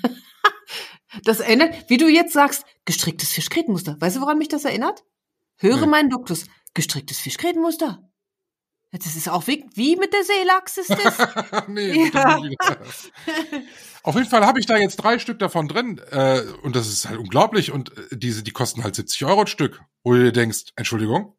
[1.25, 3.97] Das erinnert, wie du jetzt sagst, gestricktes Fischgrätenmuster.
[3.99, 5.05] Weißt du, woran mich das erinnert?
[5.57, 5.87] Höre Nee.
[5.87, 6.45] meinen Duktus.
[6.75, 8.08] Gestricktes Fischgrätenmuster.
[8.91, 11.67] Das ist auch wie, wie mit der Seelachs ist das.
[11.69, 12.39] nee, Ja.
[14.03, 17.09] Auf jeden Fall habe ich da jetzt drei Stück davon drin äh, und das ist
[17.09, 20.33] halt unglaublich und äh, diese, die kosten halt 70 Euro ein Stück, wo du dir
[20.33, 21.35] denkst, Entschuldigung,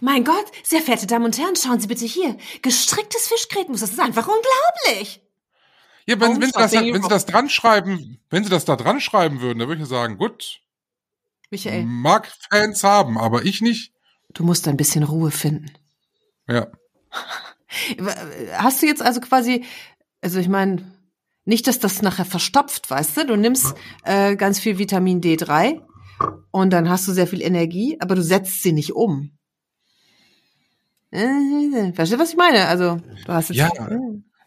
[0.00, 2.36] mein Gott, sehr verehrte Damen und Herren, schauen Sie bitte hier.
[2.62, 3.86] Gestricktes Fischgrätenmuster.
[3.86, 5.22] Das ist einfach unglaublich.
[6.06, 9.00] ja, wenn, wenn, sie das, wenn sie das dran schreiben, wenn sie das da dran
[9.00, 10.60] schreiben würden, dann würde ich sagen, gut,
[11.50, 13.92] Michael, mag Fans haben, aber ich nicht.
[14.34, 15.72] du musst ein bisschen Ruhe finden.
[16.50, 16.66] Ja,
[18.52, 19.64] Hast du jetzt also quasi,
[20.20, 20.82] also ich meine,
[21.44, 23.26] nicht, dass das nachher verstopft, weißt du?
[23.26, 25.80] Du nimmst äh, ganz viel Vitamin D3
[26.50, 29.36] und dann hast du sehr viel Energie, aber du setzt sie nicht um.
[31.10, 32.66] Äh, Verstehst du, was ich meine?
[32.66, 33.58] Also, du hast jetzt.
[33.58, 33.88] Ja.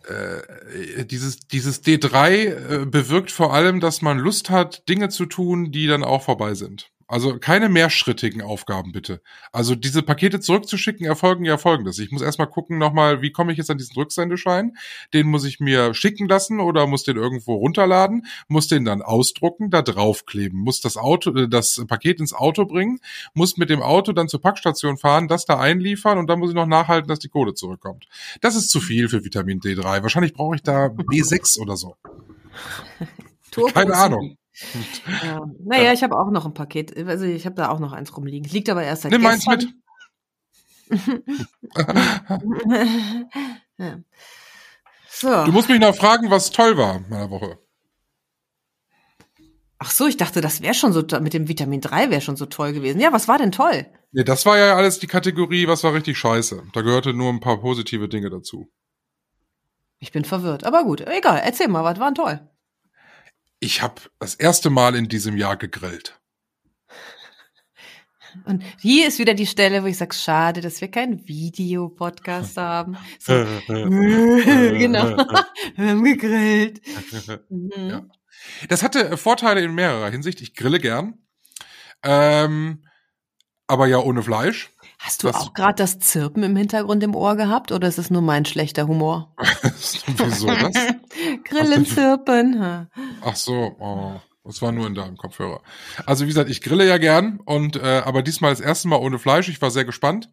[0.07, 5.71] äh, dieses, dieses D3 äh, bewirkt vor allem, dass man Lust hat, Dinge zu tun,
[5.71, 6.89] die dann auch vorbei sind.
[7.13, 9.21] Also keine mehrschrittigen Aufgaben bitte.
[9.51, 11.99] Also diese Pakete zurückzuschicken erfolgen ja folgendes.
[11.99, 14.75] Ich muss erstmal gucken nochmal, wie komme ich jetzt an diesen Rücksendeschein?
[15.13, 19.69] Den muss ich mir schicken lassen oder muss den irgendwo runterladen, muss den dann ausdrucken,
[19.69, 22.97] da draufkleben, muss das Auto, äh, das Paket ins Auto bringen,
[23.35, 26.55] muss mit dem Auto dann zur Packstation fahren, das da einliefern und dann muss ich
[26.55, 28.07] noch nachhalten, dass die Kohle zurückkommt.
[28.41, 30.01] Das ist zu viel für Vitamin D3.
[30.01, 31.95] Wahrscheinlich brauche ich da B6 oder so.
[33.75, 34.35] Keine Ahnung.
[35.23, 35.45] Ja.
[35.63, 36.95] Naja, ich habe auch noch ein Paket.
[37.07, 38.45] Also ich habe da auch noch eins rumliegen.
[38.45, 39.73] Es liegt aber erst seit Nimm meins gestern.
[40.89, 41.23] mit.
[43.77, 43.99] ja.
[45.09, 45.45] So.
[45.45, 47.57] Du musst mich noch fragen, was toll war in meiner Woche.
[49.79, 52.45] Ach so, ich dachte, das wäre schon so mit dem Vitamin 3 wäre schon so
[52.45, 53.01] toll gewesen.
[53.01, 53.85] Ja, was war denn toll?
[54.11, 56.63] Nee, das war ja alles die Kategorie, was war richtig scheiße.
[56.71, 58.71] Da gehörte nur ein paar positive Dinge dazu.
[59.99, 62.49] Ich bin verwirrt, aber gut, egal, erzähl mal, was war denn toll?
[63.63, 66.19] Ich habe das erste Mal in diesem Jahr gegrillt.
[68.45, 72.97] Und hier ist wieder die Stelle, wo ich sage, schade, dass wir keinen Videopodcast haben.
[73.19, 73.33] So,
[73.67, 75.15] genau.
[75.75, 76.81] wir haben gegrillt.
[77.49, 77.71] Mhm.
[77.75, 78.01] Ja.
[78.67, 80.41] Das hatte äh, Vorteile in mehrerer Hinsicht.
[80.41, 81.19] Ich grille gern.
[82.03, 82.83] Ähm,
[83.67, 84.71] aber ja ohne Fleisch.
[84.99, 88.09] Hast du Das- auch gerade das Zirpen im Hintergrund im Ohr gehabt oder ist es
[88.09, 89.35] nur mein schlechter Humor?
[90.17, 90.73] Wieso das?
[91.43, 92.89] Grillen, Zirpen.
[93.23, 95.61] Ach so, oh, das war nur in deinem Kopfhörer.
[96.05, 99.17] Also wie gesagt, ich grille ja gern und äh, aber diesmal das erste Mal ohne
[99.17, 99.47] Fleisch.
[99.47, 100.29] Ich war sehr gespannt.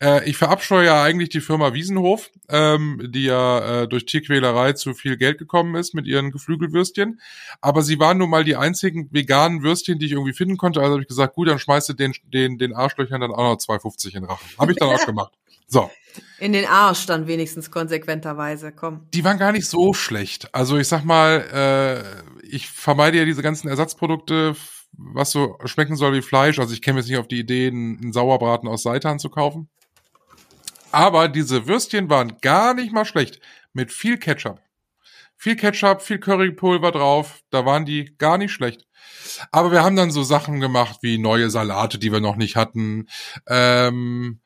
[0.00, 4.92] Äh, ich verabscheue ja eigentlich die Firma Wiesenhof, ähm, die ja äh, durch Tierquälerei zu
[4.94, 7.20] viel Geld gekommen ist mit ihren Geflügelwürstchen.
[7.60, 10.80] Aber sie waren nun mal die einzigen veganen Würstchen, die ich irgendwie finden konnte.
[10.80, 13.58] Also habe ich gesagt, gut, dann schmeißt du den, den, den Arschlöchern dann auch noch
[13.58, 14.48] 2,50 in Rachen.
[14.58, 15.32] Habe ich dann auch gemacht.
[15.68, 15.90] So.
[16.38, 19.08] In den Arsch dann wenigstens konsequenterweise, komm.
[19.12, 20.54] Die waren gar nicht so schlecht.
[20.54, 21.40] Also ich sag mal,
[22.42, 24.54] äh, ich vermeide ja diese ganzen Ersatzprodukte,
[24.92, 26.58] was so schmecken soll wie Fleisch.
[26.58, 29.68] Also ich käme jetzt nicht auf die Idee, einen, einen Sauerbraten aus Seitan zu kaufen.
[30.92, 33.40] Aber diese Würstchen waren gar nicht mal schlecht.
[33.72, 34.60] Mit viel Ketchup.
[35.36, 37.40] Viel Ketchup, viel Currypulver drauf.
[37.50, 38.86] Da waren die gar nicht schlecht.
[39.50, 43.08] Aber wir haben dann so Sachen gemacht wie neue Salate, die wir noch nicht hatten.
[43.48, 44.40] Ähm,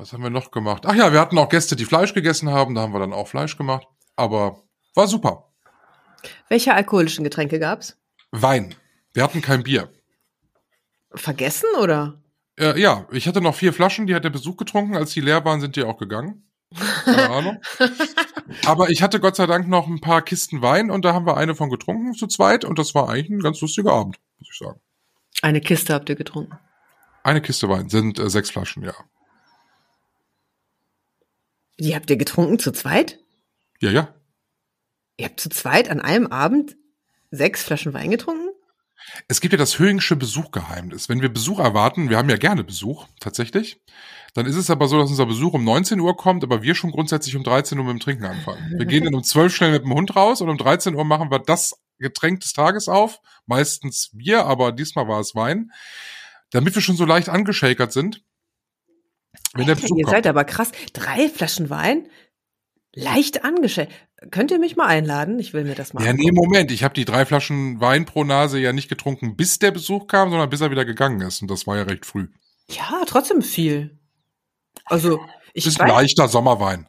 [0.00, 0.86] was haben wir noch gemacht?
[0.86, 2.74] Ach ja, wir hatten auch Gäste, die Fleisch gegessen haben.
[2.74, 3.86] Da haben wir dann auch Fleisch gemacht.
[4.16, 4.62] Aber
[4.94, 5.50] war super.
[6.48, 7.98] Welche alkoholischen Getränke gab's?
[8.30, 8.74] Wein.
[9.12, 9.92] Wir hatten kein Bier.
[11.12, 12.18] Vergessen oder?
[12.58, 14.96] Äh, ja, ich hatte noch vier Flaschen, die hat der Besuch getrunken.
[14.96, 16.44] Als die leer waren, sind die auch gegangen.
[17.04, 17.60] Keine Ahnung.
[18.64, 21.36] Aber ich hatte Gott sei Dank noch ein paar Kisten Wein und da haben wir
[21.36, 24.58] eine von getrunken zu zweit und das war eigentlich ein ganz lustiger Abend, muss ich
[24.58, 24.80] sagen.
[25.42, 26.58] Eine Kiste habt ihr getrunken.
[27.22, 28.94] Eine Kiste Wein sind äh, sechs Flaschen, ja.
[31.80, 33.18] Die habt ihr getrunken zu zweit?
[33.80, 34.14] Ja, ja.
[35.16, 36.76] Ihr habt zu zweit an einem Abend
[37.30, 38.50] sechs Flaschen Wein getrunken?
[39.28, 41.08] Es gibt ja das Höhingsche Besuchgeheimnis.
[41.08, 43.80] Wenn wir Besuch erwarten, wir haben ja gerne Besuch, tatsächlich,
[44.34, 46.90] dann ist es aber so, dass unser Besuch um 19 Uhr kommt, aber wir schon
[46.90, 48.74] grundsätzlich um 13 Uhr mit dem Trinken anfangen.
[48.76, 51.30] Wir gehen dann um 12 schnell mit dem Hund raus und um 13 Uhr machen
[51.30, 53.20] wir das Getränk des Tages auf.
[53.46, 55.70] Meistens Bier, aber diesmal war es Wein.
[56.50, 58.22] Damit wir schon so leicht angeschakert sind.
[59.54, 60.10] Wenn Alter, ihr kommt.
[60.10, 60.72] seid aber krass.
[60.92, 62.06] Drei Flaschen Wein?
[62.94, 63.88] Leicht angeschält.
[64.30, 65.38] Könnt ihr mich mal einladen?
[65.38, 66.04] Ich will mir das mal.
[66.04, 66.30] Ja, nee.
[66.32, 66.70] Moment.
[66.72, 70.30] Ich habe die drei Flaschen Wein pro Nase ja nicht getrunken, bis der Besuch kam,
[70.30, 71.40] sondern bis er wieder gegangen ist.
[71.42, 72.28] Und das war ja recht früh.
[72.68, 73.98] Ja, trotzdem viel.
[74.84, 75.20] Also,
[75.54, 76.88] ich Das ist weiß, leichter Sommerwein.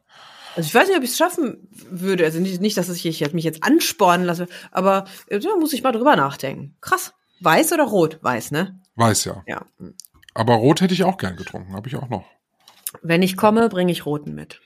[0.56, 2.26] also ich weiß nicht, ob ich es schaffen würde.
[2.26, 5.84] Also nicht, nicht dass ich jetzt- mich jetzt anspornen lasse, aber äh, da muss ich
[5.84, 6.76] mal drüber nachdenken.
[6.82, 7.14] Krass.
[7.40, 8.20] Weiß oder rot?
[8.22, 8.80] Weiß, ne?
[8.96, 9.44] Weiß ja.
[9.48, 9.66] Ja.
[10.34, 12.26] Aber Rot hätte ich auch gern getrunken, habe ich auch noch.
[13.02, 14.62] Wenn ich komme, bringe ich roten mit.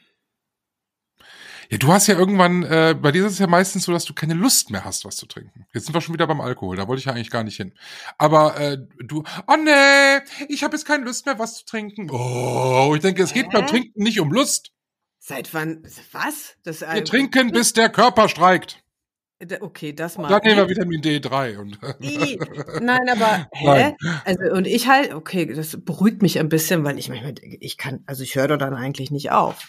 [1.69, 4.13] Ja, du hast ja irgendwann, äh, bei dir ist es ja meistens so, dass du
[4.13, 5.65] keine Lust mehr hast, was zu trinken.
[5.73, 7.73] Jetzt sind wir schon wieder beim Alkohol, da wollte ich ja eigentlich gar nicht hin.
[8.19, 12.07] Aber äh, du, oh nee, ich habe jetzt keine Lust mehr, was zu trinken.
[12.11, 13.49] Oh, ich denke, es geht Hä?
[13.51, 14.71] beim Trinken nicht um Lust.
[15.17, 15.81] Seit wann?
[16.11, 16.55] Was?
[16.63, 17.51] Das Wir trinken, Hm?
[17.51, 18.83] bis der Körper streikt.
[19.61, 20.27] Okay, das mal.
[20.29, 21.57] Dann nehmen wir Vitamin D3.
[21.57, 22.39] Und, I,
[22.81, 23.65] nein, aber hä?
[23.65, 23.95] Nein.
[24.25, 28.03] Also und ich halt, okay, das beruhigt mich ein bisschen, weil ich manchmal, ich kann,
[28.05, 29.67] also ich höre doch dann eigentlich nicht auf.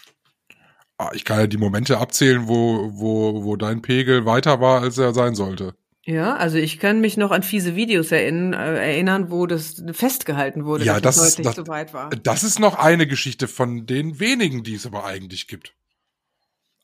[0.97, 4.97] Ah, ich kann ja die Momente abzählen, wo, wo, wo dein Pegel weiter war, als
[4.97, 5.75] er sein sollte.
[6.05, 10.63] Ja, also ich kann mich noch an fiese Videos erinnern, äh, erinnern wo das festgehalten
[10.65, 12.09] wurde, Ja, dass das deutlich das- zu weit war.
[12.09, 15.75] Das ist noch eine Geschichte von den wenigen, die es aber eigentlich gibt.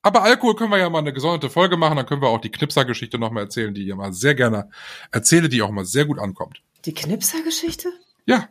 [0.04, 2.52] Aber Alkohol können wir ja mal eine gesonderte Folge machen, dann können wir auch die
[2.52, 4.70] Knipser-Geschichte noch mal erzählen, die ich immer sehr gerne
[5.12, 6.62] erzähle, die auch mal sehr gut ankommt.
[6.86, 7.90] Die Knipser-Geschichte?
[8.26, 8.50] Ja,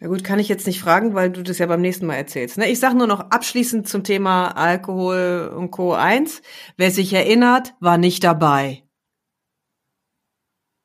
[0.00, 2.58] Ja gut, kann ich jetzt nicht fragen, weil du das ja beim nächsten Mal erzählst.
[2.58, 2.68] Ne?
[2.70, 5.94] Ich sage nur noch abschließend zum Thema Alkohol und Co.
[5.94, 6.42] 1.
[6.76, 8.82] Wer sich erinnert, war nicht dabei.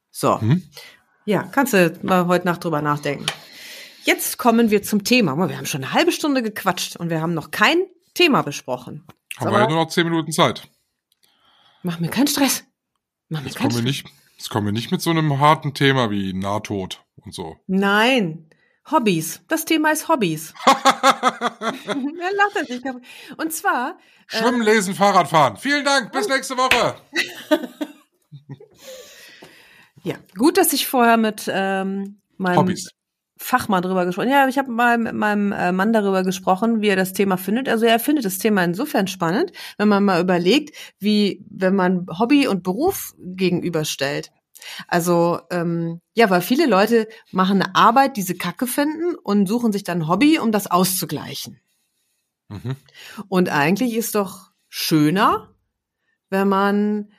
[0.09, 0.39] So.
[0.39, 0.63] Hm?
[1.25, 3.25] Ja, kannst du mal heute Nacht drüber nachdenken.
[4.03, 5.35] Jetzt kommen wir zum Thema.
[5.49, 7.83] Wir haben schon eine halbe Stunde gequatscht und wir haben noch kein
[8.13, 9.05] Thema besprochen.
[9.37, 10.67] Haben Aber- wir ja nur noch zehn Minuten Zeit.
[11.83, 12.63] Mach mir keinen Stress.
[13.29, 14.11] Mach mir Jetzt keinen kommen wir Stress.
[14.11, 17.55] nicht, jetzt kommen wir nicht mit so einem harten Thema wie Nahtod und so.
[17.67, 18.49] Nein.
[18.91, 19.41] Hobbys.
[19.47, 20.53] Das Thema ist Hobbys.
[20.65, 20.73] er
[22.33, 22.81] lacht er sich.
[23.37, 25.57] Und zwar, Schwimmen, lesen, Fahrradfahren.
[25.57, 26.11] Vielen Dank.
[26.11, 26.95] Bis nächste Woche.
[30.03, 32.89] ja, gut, dass ich vorher mit ähm, meinem Hobbys.
[33.41, 34.29] Fachmann drüber gesprochen.
[34.29, 37.69] Ja, ich habe mal mit meinem äh, Mann darüber gesprochen, wie er das Thema findet.
[37.69, 42.47] Also er findet das Thema insofern spannend, wenn man mal überlegt, wie wenn man Hobby
[42.47, 44.31] und Beruf gegenüberstellt.
[44.89, 49.71] Also ähm, ja, weil viele Leute machen eine Arbeit, die sie Kacke finden und suchen
[49.71, 51.61] sich dann ein Hobby, um das auszugleichen.
[52.49, 52.75] Mhm.
[53.29, 55.55] Und eigentlich ist doch schöner,
[56.29, 57.09] wenn man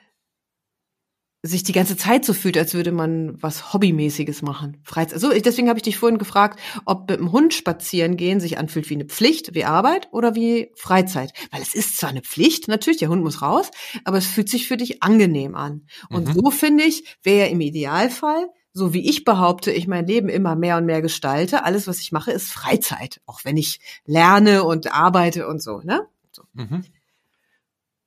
[1.43, 4.77] sich die ganze Zeit so fühlt, als würde man was Hobbymäßiges machen.
[4.83, 5.15] Freizeit.
[5.15, 8.89] Also deswegen habe ich dich vorhin gefragt, ob mit dem Hund spazieren gehen sich anfühlt
[8.91, 11.33] wie eine Pflicht, wie Arbeit oder wie Freizeit.
[11.51, 13.71] Weil es ist zwar eine Pflicht, natürlich, der Hund muss raus,
[14.03, 15.87] aber es fühlt sich für dich angenehm an.
[16.11, 16.33] Und Mhm.
[16.33, 20.77] so finde ich, wäre im Idealfall, so wie ich behaupte, ich mein Leben immer mehr
[20.77, 23.19] und mehr gestalte, alles, was ich mache, ist Freizeit.
[23.25, 26.07] Auch wenn ich lerne und arbeite und so, ne?
[26.53, 26.83] Mhm.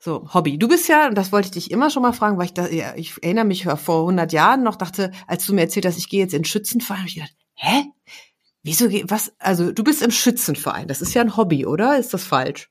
[0.05, 0.59] So, Hobby.
[0.59, 2.69] Du bist ja, und das wollte ich dich immer schon mal fragen, weil ich da,
[2.69, 6.11] ja, ich erinnere mich vor 100 Jahren noch, dachte, als du mir erzählt hast, ich
[6.11, 7.85] gehe jetzt in Schützenverein, habe ich gedacht, hä?
[8.63, 11.97] Wieso geht, was, also du bist im Schützenverein, das ist ja ein Hobby, oder?
[11.97, 12.69] Ist das falsch?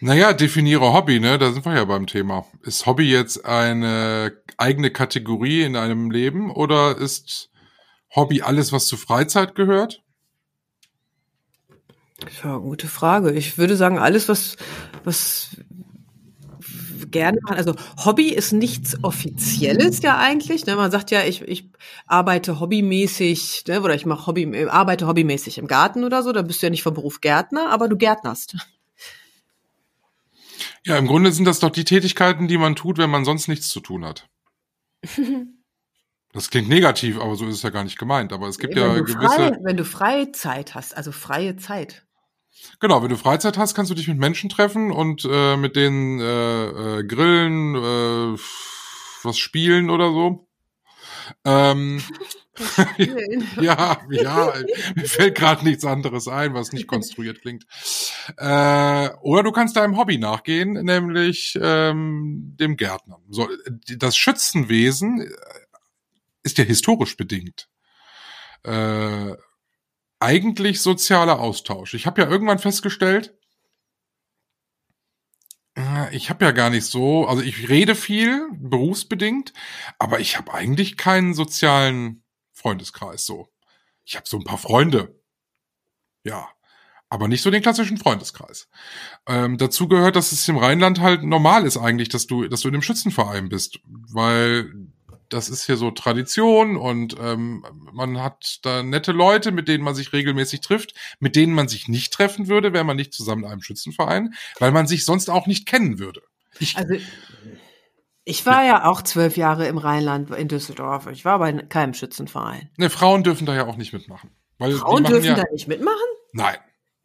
[0.00, 1.38] Naja, definiere Hobby, ne?
[1.38, 2.44] Da sind wir ja beim Thema.
[2.62, 7.50] Ist Hobby jetzt eine eigene Kategorie in einem Leben oder ist
[8.16, 10.02] Hobby alles, was zu Freizeit gehört?
[12.42, 13.32] Ja, gute Frage.
[13.32, 14.56] Ich würde sagen, alles, was,
[15.04, 15.50] was
[17.10, 17.56] gerne machen.
[17.56, 17.74] Also
[18.04, 20.66] Hobby ist nichts Offizielles ja eigentlich.
[20.66, 20.76] Ne?
[20.76, 21.70] Man sagt ja, ich, ich
[22.06, 23.82] arbeite hobbymäßig, ne?
[23.82, 26.32] oder ich mache Hobby, arbeite hobbymäßig im Garten oder so.
[26.32, 28.56] Da bist du ja nicht vom Beruf Gärtner, aber du gärtnerst.
[30.84, 33.68] Ja, im Grunde sind das doch die Tätigkeiten, die man tut, wenn man sonst nichts
[33.68, 34.28] zu tun hat.
[36.32, 38.30] Das klingt negativ, aber so ist es ja gar nicht gemeint.
[38.30, 39.34] Aber es gibt ja wenn, du gewisse.
[39.34, 42.05] frei, wenn du Freizeit hast, also freie Zeit.
[42.80, 46.20] Genau, wenn du Freizeit hast, kannst du dich mit Menschen treffen und äh, mit denen
[46.20, 48.38] äh, äh, grillen, äh,
[49.22, 50.48] was spielen oder so.
[51.44, 52.02] Ähm,
[53.60, 54.54] ja, ja,
[54.94, 57.66] mir fällt gerade nichts anderes ein, was nicht konstruiert klingt.
[58.38, 63.22] Äh, oder du kannst deinem Hobby nachgehen, nämlich ähm, dem Gärtnern.
[63.28, 63.48] So,
[63.98, 65.30] das Schützenwesen äh,
[66.42, 67.68] ist ja historisch bedingt.
[68.62, 69.34] Äh,
[70.18, 71.94] eigentlich sozialer Austausch.
[71.94, 73.36] Ich habe ja irgendwann festgestellt,
[75.76, 79.52] äh, ich habe ja gar nicht so, also ich rede viel, berufsbedingt,
[79.98, 83.52] aber ich habe eigentlich keinen sozialen Freundeskreis so.
[84.04, 85.20] Ich habe so ein paar Freunde.
[86.24, 86.48] Ja.
[87.08, 88.68] Aber nicht so den klassischen Freundeskreis.
[89.28, 92.68] Ähm, dazu gehört, dass es im Rheinland halt normal ist eigentlich, dass du, dass du
[92.68, 94.72] in einem Schützenverein bist, weil
[95.28, 99.94] das ist hier so Tradition und ähm, man hat da nette Leute, mit denen man
[99.94, 103.50] sich regelmäßig trifft, mit denen man sich nicht treffen würde, wäre man nicht zusammen in
[103.50, 106.22] einem Schützenverein, weil man sich sonst auch nicht kennen würde.
[106.58, 106.94] Ich, Also
[108.24, 111.06] ich war ja auch zwölf Jahre im Rheinland in Düsseldorf.
[111.08, 112.70] Ich war bei keinem Schützenverein.
[112.76, 114.30] ne, Frauen dürfen da ja auch nicht mitmachen.
[114.58, 115.96] Frauen dürfen ja, da nicht mitmachen?
[116.32, 116.56] Nein,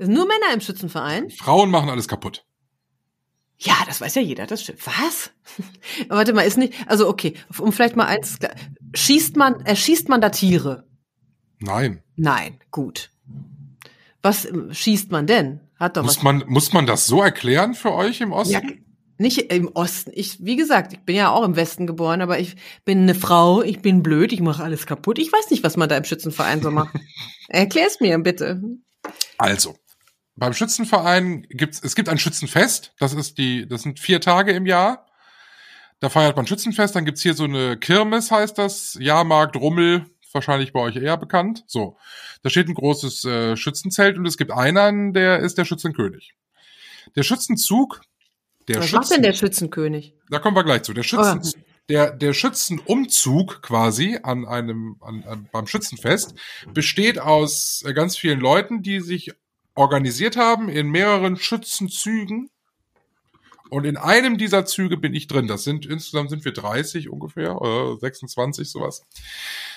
[0.07, 1.29] nur Männer im Schützenverein?
[1.29, 2.43] Frauen machen alles kaputt.
[3.63, 4.79] Ja, das weiß ja jeder, das stimmt.
[4.87, 5.31] Was?
[6.07, 8.39] Warte mal, ist nicht, also okay, um vielleicht mal eins,
[8.95, 10.87] schießt man, erschießt man da Tiere?
[11.59, 12.01] Nein.
[12.15, 13.11] Nein, gut.
[14.23, 15.59] Was ähm, schießt man denn?
[15.77, 16.23] Hat doch Muss was.
[16.23, 18.53] man, muss man das so erklären für euch im Osten?
[18.53, 18.61] Ja,
[19.19, 20.11] nicht im Osten.
[20.15, 23.61] Ich, wie gesagt, ich bin ja auch im Westen geboren, aber ich bin eine Frau,
[23.61, 25.19] ich bin blöd, ich mache alles kaputt.
[25.19, 26.95] Ich weiß nicht, was man da im Schützenverein so macht.
[27.47, 28.61] Erklär's mir bitte.
[29.37, 29.75] Also,
[30.35, 32.93] beim Schützenverein gibt's, es gibt ein Schützenfest.
[32.99, 35.07] Das ist die, das sind vier Tage im Jahr.
[35.99, 36.95] Da feiert man Schützenfest.
[36.95, 38.97] Dann gibt's hier so eine Kirmes, heißt das.
[38.99, 41.63] Jahrmarkt, Rummel, wahrscheinlich bei euch eher bekannt.
[41.67, 41.97] So.
[42.43, 46.33] Da steht ein großes äh, Schützenzelt und es gibt einen, der ist der Schützenkönig.
[47.15, 48.01] Der Schützenzug,
[48.67, 50.15] der was macht denn Schützen, der Schützenkönig?
[50.29, 50.93] da kommen wir gleich zu.
[50.93, 51.59] Der Schützen, Oh.
[51.89, 56.35] der, der Schützenumzug quasi an einem, an, an, beim Schützenfest
[56.73, 59.33] besteht aus äh, ganz vielen Leuten, die sich
[59.75, 62.49] organisiert haben in mehreren Schützenzügen.
[63.69, 65.47] Und in einem dieser Züge bin ich drin.
[65.47, 69.01] Das sind, insgesamt sind wir 30 ungefähr, oder 26, sowas.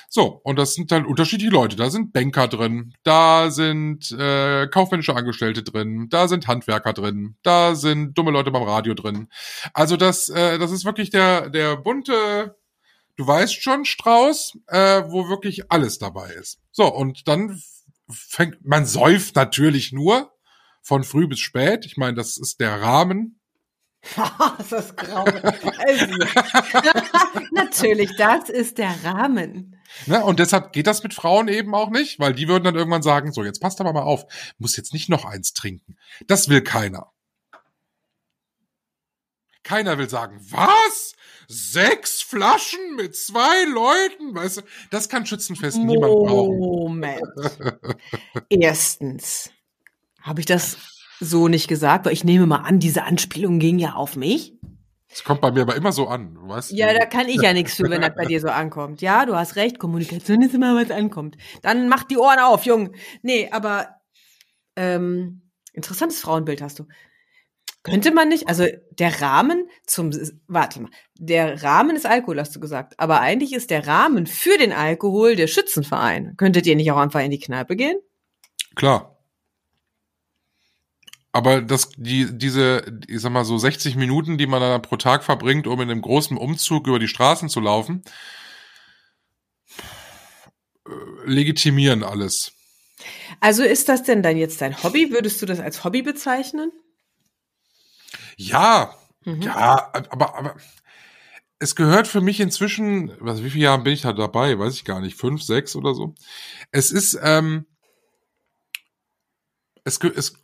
[0.09, 1.77] So, und das sind dann unterschiedliche Leute.
[1.77, 7.77] Da sind Banker drin, da sind äh, kaufmännische Angestellte drin, da sind Handwerker drin, da
[7.77, 9.29] sind dumme Leute beim Radio drin.
[9.73, 12.57] Also das, äh, das ist wirklich der, der bunte,
[13.17, 16.61] du weißt schon, Strauß, äh, wo wirklich alles dabei ist.
[16.73, 17.61] So, und dann
[18.09, 20.33] fängt, man säuft natürlich nur
[20.83, 21.87] von früh bis spät.
[21.87, 23.41] Ich meine, das ist der Rahmen.
[24.59, 25.25] das ist grau.
[25.25, 26.07] Also,
[27.53, 29.81] natürlich, das ist der Rahmen.
[30.07, 30.23] Ne?
[30.23, 33.33] Und deshalb geht das mit Frauen eben auch nicht, weil die würden dann irgendwann sagen,
[33.33, 34.27] so, jetzt passt aber mal auf,
[34.59, 35.97] muss jetzt nicht noch eins trinken.
[36.27, 37.13] Das will keiner.
[39.63, 41.15] Keiner will sagen, was?
[41.49, 44.35] Sechs Flaschen mit zwei Leuten?
[44.35, 46.59] Weißt du, das kann Schützenfest niemand brauchen.
[46.59, 47.23] Moment.
[48.49, 49.51] Erstens
[50.21, 50.77] habe ich das
[51.21, 54.55] so nicht gesagt, weil ich nehme mal an, diese Anspielung ging ja auf mich.
[55.15, 56.73] Es kommt bei mir aber immer so an, du weißt.
[56.73, 59.01] Ja, da kann ich ja nichts für, wenn das bei dir so ankommt.
[59.01, 61.37] Ja, du hast recht, Kommunikation ist immer, was ankommt.
[61.63, 62.95] Dann mach die Ohren auf, Jung.
[63.23, 64.01] Nee, aber
[64.75, 65.43] ähm,
[65.73, 66.87] interessantes Frauenbild hast du.
[67.85, 68.67] Könnte man nicht, also
[68.99, 70.11] der Rahmen zum,
[70.49, 74.57] warte mal, der Rahmen ist Alkohol, hast du gesagt, aber eigentlich ist der Rahmen für
[74.57, 76.35] den Alkohol der Schützenverein.
[76.39, 77.97] Könntet ihr nicht auch einfach in die Kneipe gehen?
[78.75, 79.19] Klar.
[81.31, 85.23] Aber das, die, diese, ich sag mal so 60 Minuten, die man dann pro Tag
[85.23, 88.03] verbringt, um in einem großen Umzug über die Straßen zu laufen,
[90.87, 90.91] äh,
[91.27, 92.53] legitimieren alles.
[93.41, 95.11] Also ist das denn dann jetzt dein Hobby?
[95.11, 96.73] Würdest du das als Hobby bezeichnen?
[98.37, 98.95] Ja,
[99.27, 99.41] Mhm.
[99.41, 100.55] ja, aber, aber
[101.59, 104.59] es gehört für mich inzwischen, was, wie viele Jahre bin ich da dabei?
[104.59, 106.15] Weiß ich gar nicht, fünf, sechs oder so.
[106.73, 107.67] Es ist, ähm,
[109.85, 110.35] es, es,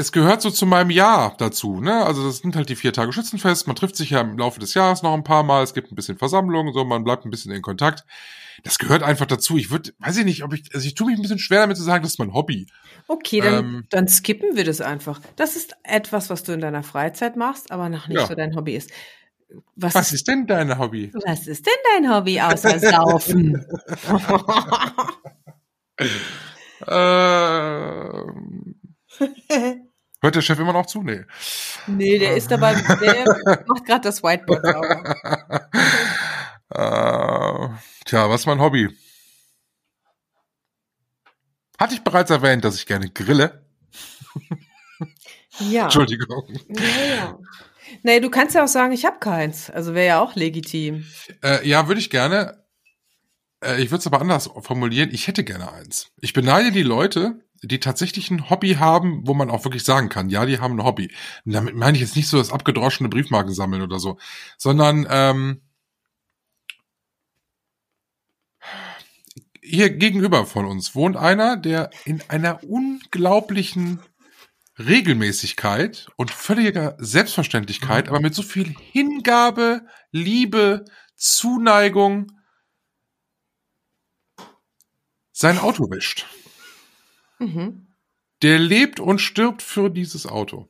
[0.00, 2.04] es gehört so zu meinem Jahr dazu, ne?
[2.04, 3.66] Also das sind halt die vier Tage Schützenfest.
[3.66, 5.62] Man trifft sich ja im Laufe des Jahres noch ein paar Mal.
[5.62, 8.04] Es gibt ein bisschen Versammlungen, so man bleibt ein bisschen in Kontakt.
[8.62, 9.56] Das gehört einfach dazu.
[9.56, 11.76] Ich würde, weiß ich nicht, ob ich, also ich tue mich ein bisschen schwer damit
[11.76, 12.66] zu sagen, das ist mein Hobby.
[13.08, 13.84] Okay, dann, Ähm.
[13.90, 15.20] dann skippen wir das einfach.
[15.36, 18.26] Das ist etwas, was du in deiner Freizeit machst, aber noch nicht Ja.
[18.26, 18.90] so dein Hobby ist.
[19.76, 21.10] Was, Was ist, denn dein Hobby?
[21.26, 21.72] was ist denn
[22.02, 23.64] dein Hobby außer Saufen?
[26.88, 26.88] Ähm,
[30.30, 31.02] hört der Chef immer noch zu?
[31.02, 31.24] Nee.
[31.86, 33.24] nee, der ist dabei, der
[33.66, 35.16] macht gerade das Whiteboard sauber.
[36.70, 37.68] äh,
[38.04, 38.88] tja, was ist mein Hobby?
[41.78, 43.66] Hatte ich bereits erwähnt, dass ich gerne grille?
[45.58, 45.84] Ja.
[45.84, 46.48] Entschuldigung.
[46.68, 47.38] ja, ja.
[48.02, 49.68] Nee, du kannst ja auch sagen, ich habe keins.
[49.68, 51.04] Also wäre ja auch legitim.
[51.42, 52.64] Äh, ja, würde ich gerne.
[53.62, 55.10] Äh, ich würde es aber anders formulieren.
[55.12, 56.12] Ich hätte gerne eins.
[56.20, 60.30] Ich beneide die Leute, die tatsächlich ein Hobby haben, wo man auch wirklich sagen kann,
[60.30, 61.12] ja, die haben ein Hobby.
[61.44, 64.18] Und damit meine ich jetzt nicht so das abgedroschene Briefmarken sammeln oder so,
[64.56, 65.60] sondern ähm,
[69.62, 74.00] hier gegenüber von uns wohnt einer, der in einer unglaublichen
[74.78, 80.86] Regelmäßigkeit und völliger Selbstverständlichkeit, aber mit so viel Hingabe, Liebe,
[81.16, 82.32] Zuneigung
[85.32, 86.26] sein Auto wäscht.
[87.40, 87.88] Mhm.
[88.42, 90.68] Der lebt und stirbt für dieses Auto.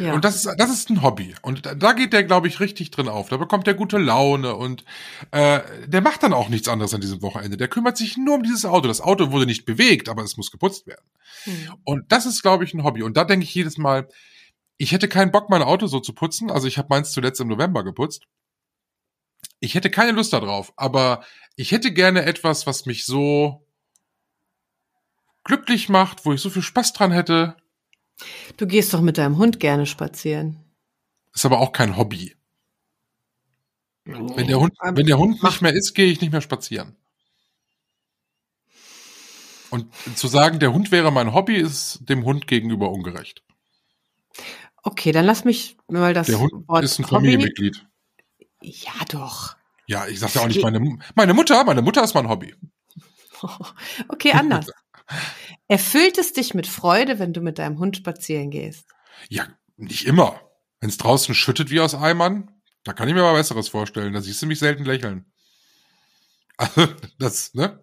[0.00, 0.12] Ja.
[0.12, 1.34] Und das ist, das ist ein Hobby.
[1.42, 3.30] Und da, da geht der, glaube ich, richtig drin auf.
[3.30, 4.84] Da bekommt der gute Laune und
[5.32, 7.56] äh, der macht dann auch nichts anderes an diesem Wochenende.
[7.56, 8.86] Der kümmert sich nur um dieses Auto.
[8.86, 11.04] Das Auto wurde nicht bewegt, aber es muss geputzt werden.
[11.44, 11.74] Hm.
[11.82, 13.02] Und das ist, glaube ich, ein Hobby.
[13.02, 14.08] Und da denke ich jedes Mal,
[14.76, 16.48] ich hätte keinen Bock, mein Auto so zu putzen.
[16.48, 18.22] Also ich habe meins zuletzt im November geputzt.
[19.58, 21.24] Ich hätte keine Lust darauf, aber
[21.56, 23.66] ich hätte gerne etwas, was mich so
[25.48, 27.56] glücklich macht, wo ich so viel Spaß dran hätte.
[28.58, 30.62] Du gehst doch mit deinem Hund gerne spazieren.
[31.34, 32.36] Ist aber auch kein Hobby.
[34.04, 36.96] Wenn der Hund, wenn der Hund nicht mehr ist, gehe ich nicht mehr spazieren.
[39.70, 43.42] Und zu sagen, der Hund wäre mein Hobby, ist dem Hund gegenüber ungerecht.
[44.82, 47.04] Okay, dann lass mich mal das Der Hund Wort ist ein.
[47.04, 47.86] Familienmitglied.
[48.60, 49.56] Ja, doch.
[49.86, 52.54] Ja, ich sag ja auch nicht meine, meine Mutter, meine Mutter ist mein Hobby.
[54.08, 54.66] Okay, anders.
[55.68, 58.86] Erfüllt es dich mit Freude, wenn du mit deinem Hund spazieren gehst?
[59.28, 59.46] Ja,
[59.76, 60.40] nicht immer.
[60.80, 62.50] Wenn es draußen schüttet wie aus Eimern,
[62.84, 64.12] da kann ich mir mal Besseres vorstellen.
[64.12, 65.24] Da siehst du mich selten lächeln.
[66.60, 66.88] Also,
[67.20, 67.78] das, ne?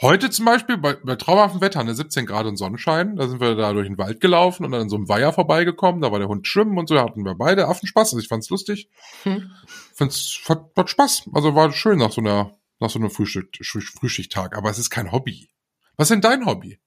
[0.00, 3.56] Heute zum Beispiel bei, bei traumhaftem Wetter, ne, 17 Grad und Sonnenschein, da sind wir
[3.56, 6.28] da durch den Wald gelaufen und dann an so einem Weiher vorbeigekommen, da war der
[6.28, 8.88] Hund schwimmen und so, da hatten wir beide Affenspaß, also ich fand's lustig.
[9.24, 9.50] Hm.
[9.94, 13.80] Fand's, hat, hat Spaß, also war schön nach so einer, nach so einem Frühstück, Früh-
[13.80, 15.50] Frühschichttag, aber es ist kein Hobby.
[16.00, 16.78] Was ist denn dein Hobby?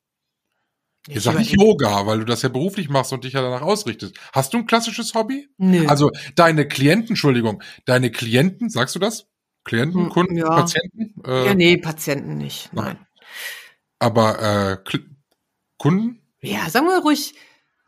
[1.07, 4.17] Ich sag nicht Yoga, weil du das ja beruflich machst und dich ja danach ausrichtest.
[4.31, 5.49] Hast du ein klassisches Hobby?
[5.59, 5.85] Nö.
[5.87, 9.27] Also deine Klienten, Entschuldigung, deine Klienten, sagst du das?
[9.65, 10.47] Klienten, Hm, Kunden, ja.
[10.49, 11.13] Patienten?
[11.27, 12.73] Äh, ja, nee, Patienten nicht.
[12.73, 13.05] Nein.
[13.99, 14.97] Aber äh,
[15.77, 16.19] Kunden?
[16.41, 17.35] Ja, sagen wir ruhig,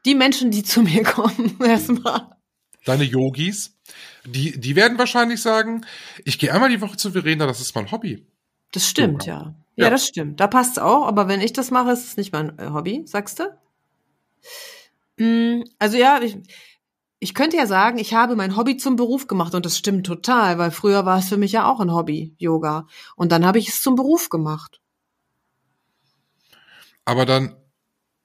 [0.06, 2.38] die Menschen, die zu mir kommen, erstmal.
[2.86, 3.80] Deine Yogis?
[4.26, 5.88] Die, die werden wahrscheinlich sagen,
[6.24, 8.28] ich gehe einmal die Woche zu Verena, das ist mein Hobby.
[8.72, 9.42] Das stimmt, Yoga.
[9.42, 9.65] ja.
[9.76, 9.90] Ja, Ja.
[9.90, 10.40] das stimmt.
[10.40, 11.06] Da passt's auch.
[11.08, 13.44] Aber wenn ich das mache, ist es nicht mein äh, Hobby, sagst du?
[15.18, 16.38] Mm, Also ja, ich,
[17.20, 20.58] ich könnte ja sagen, ich habe mein Hobby zum Beruf gemacht und das stimmt total,
[20.58, 22.88] weil früher war es für mich ja auch ein Hobby, Yoga.
[23.16, 24.82] Und dann habe ich es zum Beruf gemacht.
[27.06, 27.56] Aber dann,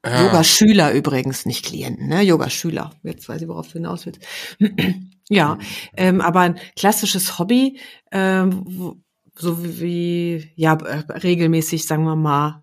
[0.04, 2.22] ja, Yoga-Schüler übrigens, nicht Klienten, ne?
[2.22, 2.90] Yoga-Schüler.
[3.02, 4.22] Jetzt weiß ich, worauf du hinaus willst.
[5.28, 5.58] ja,
[5.96, 7.78] ähm, aber ein klassisches Hobby,
[8.10, 8.96] ähm, wo-
[9.34, 12.62] so wie, ja, äh, regelmäßig, sagen wir mal,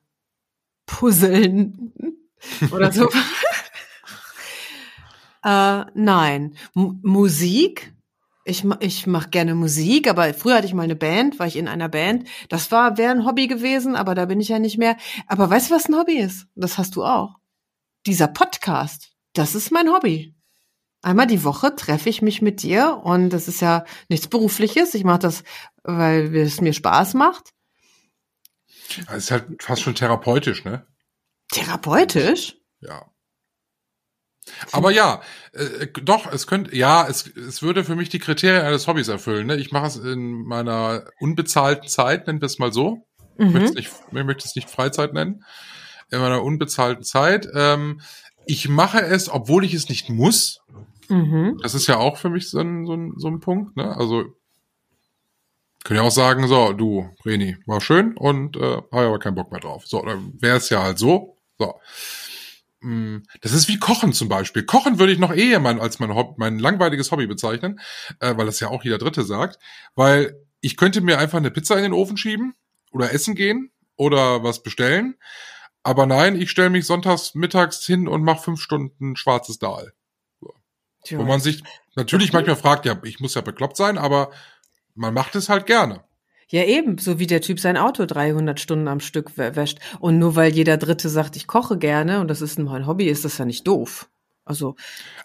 [0.85, 1.93] puzzeln
[2.71, 3.09] oder so.
[5.43, 6.55] äh, nein.
[6.75, 7.93] M Musik.
[8.45, 11.67] Ich, ich mache gerne Musik, aber früher hatte ich mal eine Band, war ich in
[11.67, 12.29] einer Band.
[12.47, 14.95] Das war wäre ein Hobby gewesen, aber da bin ich ja nicht mehr.
[15.27, 16.47] Aber weißt du, was ein Hobby ist?
[16.55, 17.35] Das hast du auch.
[18.05, 20.36] Dieser Podcast, das ist mein Hobby.
[21.07, 24.93] Einmal die Woche treffe ich mich mit dir und das ist ja nichts Berufliches.
[24.93, 25.45] Ich mache das,
[25.83, 27.53] weil es mir Spaß macht.
[29.05, 30.85] das ist halt fast schon therapeutisch, ne?
[31.49, 32.57] Therapeutisch?
[32.81, 33.05] Ja.
[34.73, 35.21] Aber ja,
[35.53, 39.47] äh, doch, es könnte, ja, es, es würde für mich die Kriterien eines Hobbys erfüllen.
[39.47, 39.55] Ne?
[39.55, 43.07] Ich mache es in meiner unbezahlten Zeit, nennen wir es mal so.
[43.37, 43.75] Ich möchte es Mhm.
[43.77, 45.45] nicht, ich möchte es nicht Freizeit nennen.
[46.11, 47.47] In meiner unbezahlten Zeit.
[47.53, 48.01] Ähm,
[48.45, 50.61] ich mache es, obwohl ich es nicht muss.
[51.09, 51.57] Mhm.
[51.61, 53.75] Das ist ja auch für mich so ein, so ein, so ein Punkt.
[53.77, 53.95] Ne?
[53.95, 54.25] Also
[55.83, 59.51] können ja auch sagen, so, du, Reni, war schön und äh, habe aber keinen Bock
[59.51, 59.87] mehr drauf.
[59.87, 61.37] So, dann wäre es ja halt so.
[61.57, 61.79] So.
[62.81, 64.63] Mm, Das ist wie Kochen zum Beispiel.
[64.63, 67.79] Kochen würde ich noch eher mein, als mein, Hob mein langweiliges Hobby bezeichnen,
[68.19, 69.59] äh, weil das ja auch jeder Dritte sagt.
[69.95, 72.53] Weil ich könnte mir einfach eine Pizza in den Ofen schieben
[72.91, 75.15] oder essen gehen oder was bestellen.
[75.83, 79.93] Aber nein, ich stelle mich sonntags mittags hin und mache fünf Stunden schwarzes Dahl.
[81.07, 81.19] Tja.
[81.19, 81.63] Wo man sich
[81.95, 84.31] natürlich manchmal fragt, ja, ich muss ja bekloppt sein, aber
[84.93, 86.03] man macht es halt gerne.
[86.49, 89.79] Ja, eben, so wie der Typ sein Auto 300 Stunden am Stück wä- wäscht.
[89.99, 93.23] Und nur weil jeder Dritte sagt, ich koche gerne und das ist mein Hobby, ist
[93.25, 94.09] das ja nicht doof.
[94.47, 94.75] Also,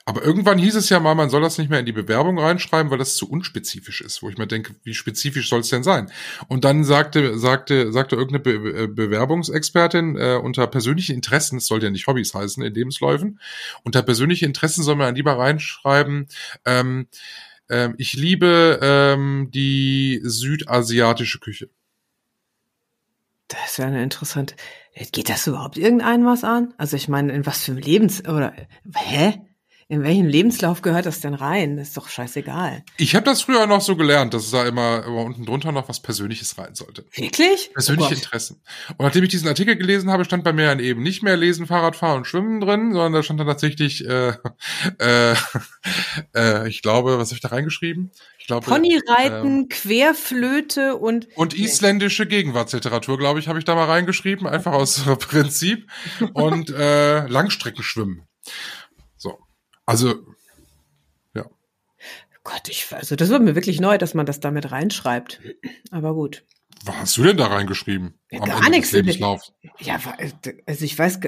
[0.05, 2.91] Aber irgendwann hieß es ja mal, man soll das nicht mehr in die Bewerbung reinschreiben,
[2.91, 4.23] weil das zu unspezifisch ist.
[4.23, 6.11] Wo ich mir denke, wie spezifisch soll es denn sein?
[6.49, 11.83] Und dann sagte, sagte, sagte irgendeine Be äh, Bewerbungsexpertin, äh, unter persönlichen Interessen, es soll
[11.83, 13.39] ja nicht Hobbys heißen in Lebensläufen,
[13.85, 16.27] unter persönliche Interessen soll man dann lieber reinschreiben,
[16.64, 17.07] ähm,
[17.68, 21.70] ähm, ich liebe ähm, die südasiatische Küche.
[23.49, 24.55] das ja eine interessante.
[24.95, 26.74] Geht das überhaupt irgendeinen was an?
[26.76, 28.53] Also ich meine, in was für einem Lebens oder
[28.95, 29.40] hä?
[29.93, 31.76] In welchem Lebenslauf gehört das denn rein?
[31.76, 32.82] Das ist doch scheißegal.
[32.97, 35.86] Ich habe das früher noch so gelernt, dass es da immer, immer unten drunter noch
[35.90, 37.05] was Persönliches rein sollte.
[37.12, 37.70] Wirklich?
[37.74, 38.14] Persönliche Oh.
[38.14, 38.62] Interessen.
[38.97, 41.66] Und nachdem ich diesen Artikel gelesen habe, stand bei mir dann eben nicht mehr Lesen,
[41.66, 44.32] Fahrradfahren und Schwimmen drin, sondern da stand dann tatsächlich, äh,
[44.99, 45.34] äh,
[46.34, 48.12] äh, ich glaube, was habe ich da reingeschrieben?
[48.38, 53.84] Ich glaube, Ponyreiten, ähm, Querflöte und und isländische Gegenwartsliteratur, glaube ich, habe ich da mal
[53.84, 55.86] reingeschrieben, einfach aus Prinzip.
[56.32, 58.22] Und äh, Langstreckenschwimmen.
[59.91, 60.09] So.
[60.09, 60.22] Also,
[62.45, 65.41] Gott, ich also das wird mir wirklich neu, dass man das damit reinschreibt.
[65.91, 66.45] Aber gut.
[66.85, 68.14] was hast du denn da reingeschrieben?
[68.30, 68.93] Ja, gar nichts.
[69.78, 70.01] Ja,
[70.66, 71.20] also ich weiß,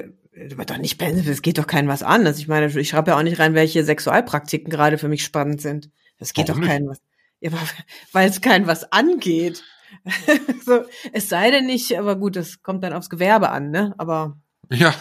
[0.67, 2.27] doch nicht, es geht doch keinem was an.
[2.27, 5.61] Also ich meine, ich schreibe ja auch nicht rein, welche Sexualpraktiken gerade für mich spannend
[5.61, 5.89] sind.
[6.19, 7.01] Das geht Warum doch keinem was.
[7.39, 7.51] Ja,
[8.11, 9.63] weil es keinem was angeht.
[10.65, 10.83] so,
[11.13, 13.93] es sei denn nicht, aber gut, das kommt dann aufs Gewerbe an, ne?
[13.97, 14.37] Aber
[14.69, 14.93] Ja.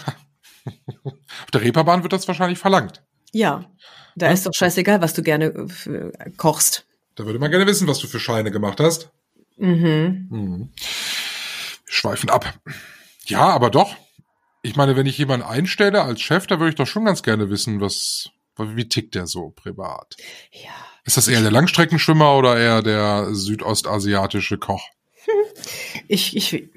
[1.05, 3.03] Auf der Reeperbahn wird das wahrscheinlich verlangt.
[3.35, 3.64] Ja,
[4.16, 6.87] da ist doch scheißegal, was du gerne äh, kochst.
[7.16, 9.11] Da würde man gerne wissen, was du für Scheine gemacht hast.
[9.57, 10.28] Mhm.
[10.30, 10.68] Mhm.
[11.85, 12.59] Schweifen ab.
[13.26, 13.95] Ja, aber doch.
[14.62, 17.51] Ich meine, wenn ich jemanden einstelle als Chef, da würde ich doch schon ganz gerne
[17.51, 20.16] wissen, was, wie tickt der so privat?
[20.53, 20.70] Ja.
[21.05, 24.89] Ist das eher der Langstreckenschwimmer oder eher der südostasiatische Koch?
[26.09, 26.68] Ich, ich,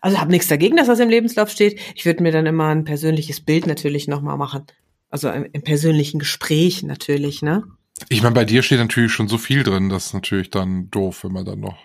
[0.00, 1.78] also habe nichts dagegen, dass das im Lebenslauf steht.
[1.94, 4.66] Ich würde mir dann immer ein persönliches Bild natürlich nochmal machen.
[5.16, 7.64] Also im, persönlichen Gespräch natürlich, ne?
[8.10, 11.24] Ich meine, bei dir steht natürlich schon so viel drin, das ist natürlich dann doof,
[11.24, 11.78] wenn man dann noch.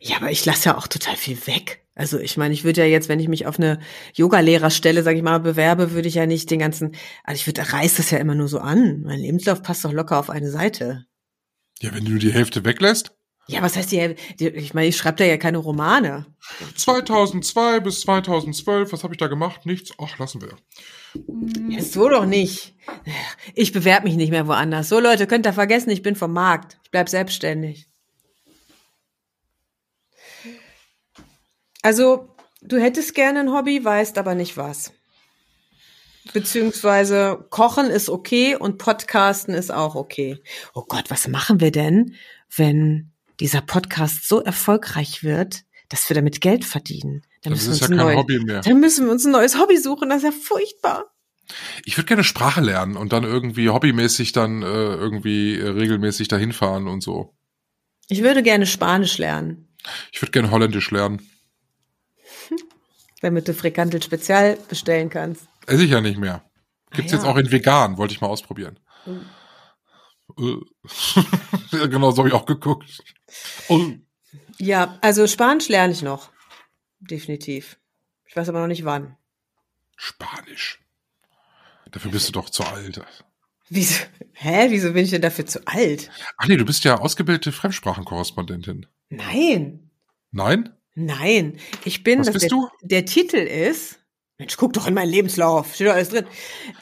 [0.00, 1.84] Ja, aber ich lasse ja auch total viel weg.
[1.96, 3.80] Also ich meine, ich würde ja jetzt, wenn ich mich auf eine
[4.14, 7.96] Yoga-Lehrerstelle, sage ich mal, bewerbe, würde ich ja nicht den ganzen, also ich würde reiß
[7.96, 9.02] das ja immer nur so an.
[9.02, 11.06] Mein Lebenslauf passt doch locker auf eine Seite.
[11.80, 13.10] Ja, wenn du die Hälfte weglässt.
[13.48, 16.26] Ja, was heißt die, die ich meine, ich schreibe da ja keine Romane.
[16.76, 19.66] 2002 bis 2012, was habe ich da gemacht?
[19.66, 19.90] Nichts.
[19.98, 20.56] Ach, lassen wir.
[21.68, 22.74] Ja, so doch nicht.
[23.54, 24.88] Ich bewerbe mich nicht mehr woanders.
[24.88, 26.78] So Leute, könnt ihr vergessen, ich bin vom Markt.
[26.84, 27.88] Ich bleib selbstständig.
[31.82, 34.92] Also, du hättest gerne ein Hobby, weißt aber nicht was.
[36.32, 40.40] Beziehungsweise Kochen ist okay und Podcasten ist auch okay.
[40.72, 42.14] Oh Gott, was machen wir denn,
[42.54, 43.10] wenn
[43.40, 47.22] dieser Podcast so erfolgreich wird, dass wir damit Geld verdienen?
[47.42, 48.60] Dann Das müssen, ist wir ja uns kein ein neues, Hobby mehr.
[48.60, 50.08] dann müssen wir uns ein neues Hobby suchen.
[50.10, 51.06] Das ist ja furchtbar.
[51.84, 56.52] Ich würde gerne Sprache lernen und dann irgendwie hobbymäßig dann äh, irgendwie äh, regelmäßig dahin
[56.52, 57.34] fahren und so.
[58.08, 59.68] Ich würde gerne Spanisch lernen,
[60.12, 61.28] Ich würde gerne Holländisch lernen.
[63.22, 65.42] damit du Frikantel Spezial bestellen kannst.
[65.66, 66.44] Esse ich ja nicht mehr.
[66.92, 67.30] Gibt's Ah, jetzt ja.
[67.30, 68.78] auch in vegan, wollte ich mal ausprobieren.
[71.72, 73.02] Ja, genau, so habe ich auch geguckt.
[73.68, 73.80] Oh.
[74.58, 76.30] Ja, also Spanisch lerne ich noch.
[77.10, 77.78] Definitiv.
[78.26, 79.16] Ich weiß aber noch nicht wann.
[79.96, 80.80] Spanisch.
[81.90, 83.02] Dafür bist du doch zu alt.
[83.68, 84.02] Wieso?
[84.32, 84.66] Hä?
[84.70, 86.10] Wieso bin ich denn dafür zu alt?
[86.36, 88.86] Ach nee, du bist ja ausgebildete Fremdsprachenkorrespondentin.
[89.10, 89.90] Nein.
[90.30, 90.74] Nein?
[90.94, 91.58] Nein.
[91.84, 92.68] Ich bin, Was bist der, du?
[92.82, 93.98] der Titel ist.
[94.38, 95.74] Mensch, guck doch in meinen Lebenslauf.
[95.74, 96.24] Steht doch alles drin.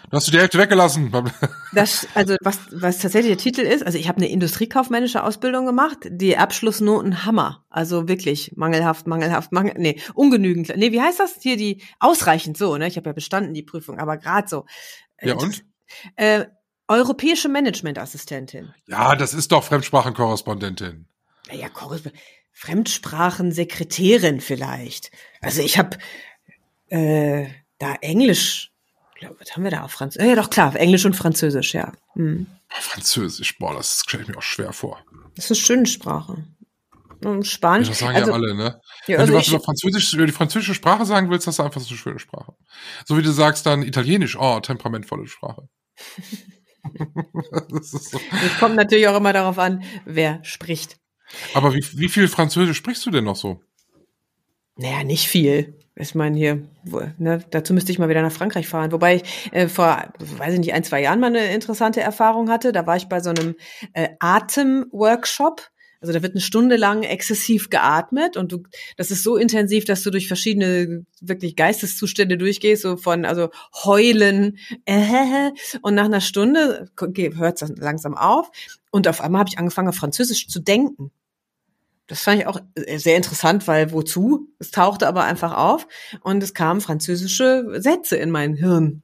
[0.09, 1.13] Du hast du die Hälfte weggelassen.
[1.73, 5.99] Das, also was, was tatsächlich der Titel ist, also ich habe eine industriekaufmännische Ausbildung gemacht,
[6.09, 7.65] die Abschlussnoten Hammer.
[7.71, 10.73] Also wirklich mangelhaft, mangelhaft, mangel, nee, ungenügend.
[10.77, 12.89] Nee, wie heißt das hier die ausreichend so, ne?
[12.89, 14.67] Ich habe ja bestanden die Prüfung, aber gerade so.
[15.23, 15.65] Ja, und?
[16.17, 16.47] Äh,
[16.89, 18.75] europäische Managementassistentin.
[18.89, 21.07] Ja, das ist doch Fremdsprachenkorrespondentin.
[21.49, 22.11] Naja, Korresp-
[22.53, 25.13] Fremdsprachensekretärin vielleicht.
[25.41, 25.99] Also ich habe
[26.91, 28.71] äh, da Englisch,
[29.15, 30.29] glaub, was haben wir da auf Französisch?
[30.29, 31.93] Ja, doch klar, Englisch und Französisch, ja.
[32.15, 32.47] Hm.
[32.69, 35.05] Französisch, boah, das stelle ich mir auch schwer vor.
[35.35, 36.45] Das ist eine schöne Sprache.
[37.25, 37.89] Und Spanisch.
[37.89, 38.81] das sagen also, ja alle, ne?
[39.07, 41.57] Ja, Wenn also du was ich- über, Französisch, über die französische Sprache sagen willst, das
[41.57, 42.55] ist einfach so eine schöne Sprache.
[43.05, 45.69] So wie du sagst dann Italienisch, oh, temperamentvolle Sprache.
[47.71, 48.21] das ist so.
[48.45, 50.97] Es kommt natürlich auch immer darauf an, wer spricht.
[51.55, 53.61] Aber wie, wie viel Französisch sprichst du denn noch so?
[54.77, 55.79] Naja, nicht viel.
[55.97, 58.93] Ich meine hier, wo, ne, dazu müsste ich mal wieder nach Frankreich fahren.
[58.93, 62.73] Wobei ich äh, vor, weiß ich nicht, ein, zwei Jahren mal eine interessante Erfahrung hatte.
[62.73, 63.57] Da war ich bei so einem
[63.93, 65.69] äh, Atemworkshop.
[66.01, 68.63] Also da wird eine Stunde lang exzessiv geatmet und du,
[68.97, 73.51] das ist so intensiv, dass du durch verschiedene wirklich Geisteszustände durchgehst, so von also
[73.85, 75.51] heulen äh,
[75.83, 78.51] und nach einer Stunde hört es langsam auf
[78.91, 81.11] und auf einmal habe ich angefangen, Französisch zu denken.
[82.11, 82.61] Das fand ich auch
[82.97, 84.49] sehr interessant, weil wozu?
[84.59, 85.87] Es tauchte aber einfach auf
[86.23, 89.03] und es kamen französische Sätze in mein Hirn.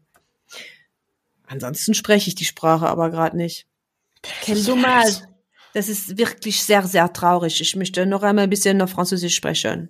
[1.46, 3.68] Ansonsten spreche ich die Sprache aber gerade nicht.
[4.42, 5.22] Quel dommage.
[5.72, 7.60] Das ist wirklich sehr, sehr traurig.
[7.60, 9.88] Ich möchte noch einmal ein bisschen noch Französisch sprechen.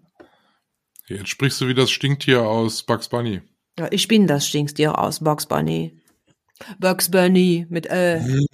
[1.06, 3.40] Jetzt sprichst du wie das Stinktier aus Bugs Bunny.
[3.78, 5.98] Ja, ich bin das Stinkstier aus Bugs Bunny.
[6.78, 8.20] Bugs Bunny mit äh.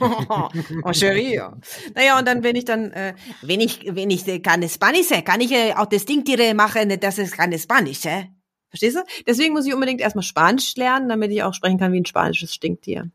[0.00, 0.48] Oh.
[0.84, 1.40] oh, Cherie.
[1.94, 5.22] Naja, und dann, wenn ich dann, äh, wenn ich, wenn ich äh, kann Spanisch, äh,
[5.22, 8.26] kann ich äh, auch das Stinktiere machen, das ist keine Spanisch, äh?
[8.68, 9.02] Verstehst du?
[9.26, 12.54] Deswegen muss ich unbedingt erstmal Spanisch lernen, damit ich auch sprechen kann wie ein spanisches
[12.54, 13.10] Stinktier.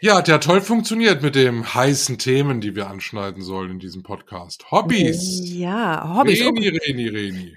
[0.00, 4.02] Ja, hat ja toll funktioniert mit den heißen Themen, die wir anschneiden sollen in diesem
[4.02, 4.70] Podcast.
[4.70, 5.40] Hobbys.
[5.42, 6.40] Ja, Hobbys.
[6.40, 7.56] Reni, Reni, Reni.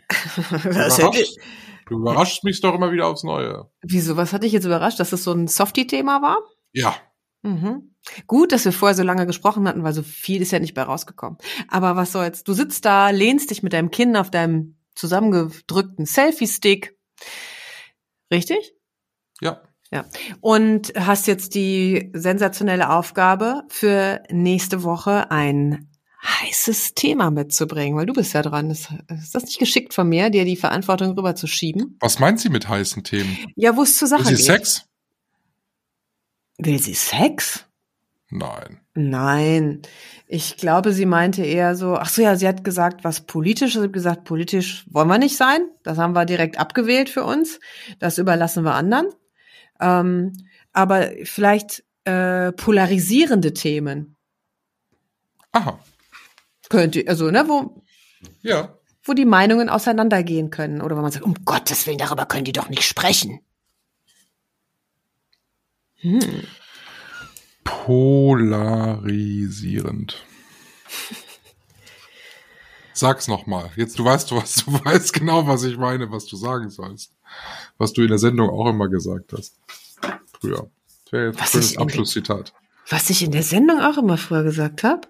[0.63, 1.37] Was hätte, überraschst,
[1.89, 3.69] du überraschst mich doch immer wieder aufs Neue.
[3.81, 6.37] wieso, was hat dich jetzt überrascht, dass das so ein Softie-Thema war?
[6.71, 6.95] Ja,
[7.41, 7.95] Mhm.
[8.27, 10.83] Gut, dass wir vorher so lange gesprochen hatten, weil so viel ist ja nicht bei
[10.83, 11.37] rausgekommen.
[11.67, 12.43] Aber was soll's?
[12.43, 16.97] Du sitzt da, lehnst dich mit deinem Kinn auf deinem zusammengedrückten Selfie-Stick.
[18.31, 18.73] Richtig?
[19.41, 19.61] ja.
[19.91, 20.05] Ja.
[20.39, 25.88] Und hast jetzt die sensationelle Aufgabe für nächste Woche ein
[26.23, 28.69] heißes Thema mitzubringen, weil du bist ja dran.
[28.69, 31.97] Ist, ist das nicht geschickt von mir, dir die Verantwortung rüberzuschieben?
[31.99, 33.37] Was meint sie mit heißen Themen?
[33.55, 34.45] Ja, wo es zur Sache Ist sie geht.
[34.45, 34.85] Sex?
[36.57, 37.65] Will sie Sex?
[38.29, 38.79] Nein.
[38.93, 39.81] Nein,
[40.27, 43.81] ich glaube, sie meinte eher so, ach so, ja, sie hat gesagt, was politisch, sie
[43.81, 45.61] hat gesagt, politisch wollen wir nicht sein.
[45.83, 47.59] Das haben wir direkt abgewählt für uns.
[47.97, 49.07] Das überlassen wir anderen.
[49.79, 50.33] Ähm,
[50.73, 54.17] aber vielleicht äh, polarisierende Themen
[55.51, 55.79] Aha.
[56.69, 57.81] Könnte, also, ne, wo,
[58.41, 58.77] Ja.
[59.03, 60.81] wo die Meinungen auseinandergehen können.
[60.81, 63.39] Oder wo man sagt, um Gottes Willen, darüber können die doch nicht sprechen.
[66.01, 66.43] Hm.
[68.99, 70.23] Polarisierend.
[72.93, 73.71] Sag's nochmal.
[73.75, 77.13] Jetzt, du weißt, was du weißt genau, was ich meine, was du sagen sollst.
[77.77, 79.55] Was du in der Sendung auch immer gesagt hast.
[80.39, 80.69] Früher.
[81.05, 82.53] Das wäre jetzt ein Was schönes ich in- Abschlusszitat.
[82.89, 85.07] Was ich in der Sendung auch immer früher gesagt habe.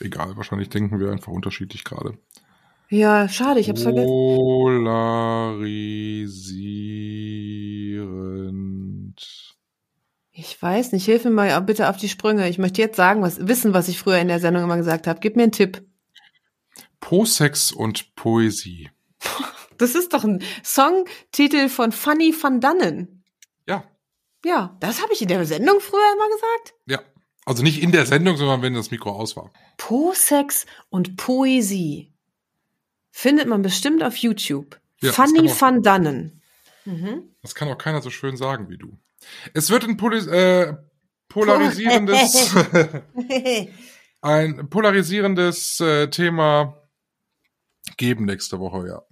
[0.00, 2.18] Egal, wahrscheinlich denken wir einfach unterschiedlich gerade.
[2.90, 4.06] Ja, schade, ich hab's vergessen.
[8.18, 9.54] Polarisierend.
[10.30, 12.48] Ich weiß nicht, hilf mir mal bitte auf die Sprünge.
[12.48, 15.18] Ich möchte jetzt sagen, was wissen, was ich früher in der Sendung immer gesagt habe.
[15.20, 15.82] Gib mir einen Tipp.
[17.00, 18.90] Posex und Poesie.
[19.78, 23.24] Das ist doch ein Songtitel von Fanny van Dannen.
[23.66, 23.84] Ja,
[24.44, 26.74] Ja, das habe ich in der Sendung früher immer gesagt.
[26.86, 27.00] ja.
[27.48, 29.50] Also nicht in der Sendung, sondern wenn das Mikro aus war.
[29.78, 32.12] Po-Sex und Poesie.
[33.10, 34.78] Findet man bestimmt auf YouTube.
[35.00, 36.42] Ja, Fanny man- van Dannen.
[36.84, 37.22] Mhm.
[37.40, 38.98] Das kann auch keiner so schön sagen wie du.
[39.54, 40.74] Es wird ein Poli äh,
[41.30, 42.54] polarisierendes,
[44.20, 46.76] ein polarisierendes äh, Thema
[47.96, 49.02] geben nächste Woche, ja.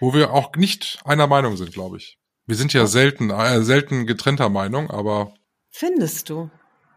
[0.00, 2.18] Wo wir auch nicht einer Meinung sind, glaube ich.
[2.46, 5.34] Wir sind ja selten, äh, selten getrennter Meinung, aber
[5.68, 6.50] Findest du?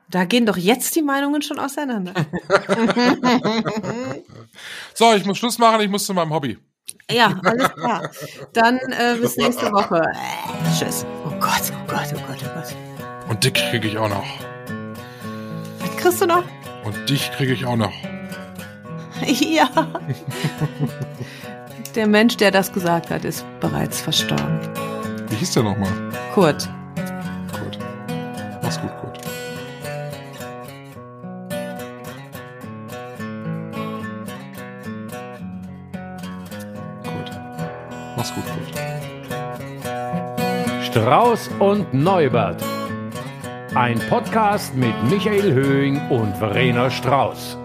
[0.10, 2.14] Da gehen doch jetzt die Meinungen schon auseinander.
[4.94, 6.58] so, ich muss Schluss machen, ich muss zu meinem Hobby.
[7.10, 8.12] ja, alles klar.
[8.54, 10.02] Dann äh, bis nächste Woche.
[10.02, 11.06] Äh, tschüss.
[11.26, 12.76] Oh Gott, oh Gott, oh Gott, oh Gott.
[13.30, 14.26] Und dick kriege ich auch noch.
[15.80, 16.44] Was kriegst du noch?
[16.84, 17.92] Und dich kriege ich auch noch.
[19.26, 19.68] ja.
[21.96, 24.60] Der Mensch, der das gesagt hat, ist bereits verstorben.
[25.30, 25.92] Wie hieß der nochmal?
[26.34, 26.70] Kurt.
[27.52, 27.80] Gut.
[28.62, 29.05] Mach's gut, Kurt.
[38.26, 38.74] Mach's gut, Kurt.
[40.84, 42.64] Strauß und Neubert.
[43.76, 47.56] Ein Podcast mit Michael Höhing und Verena Strauß.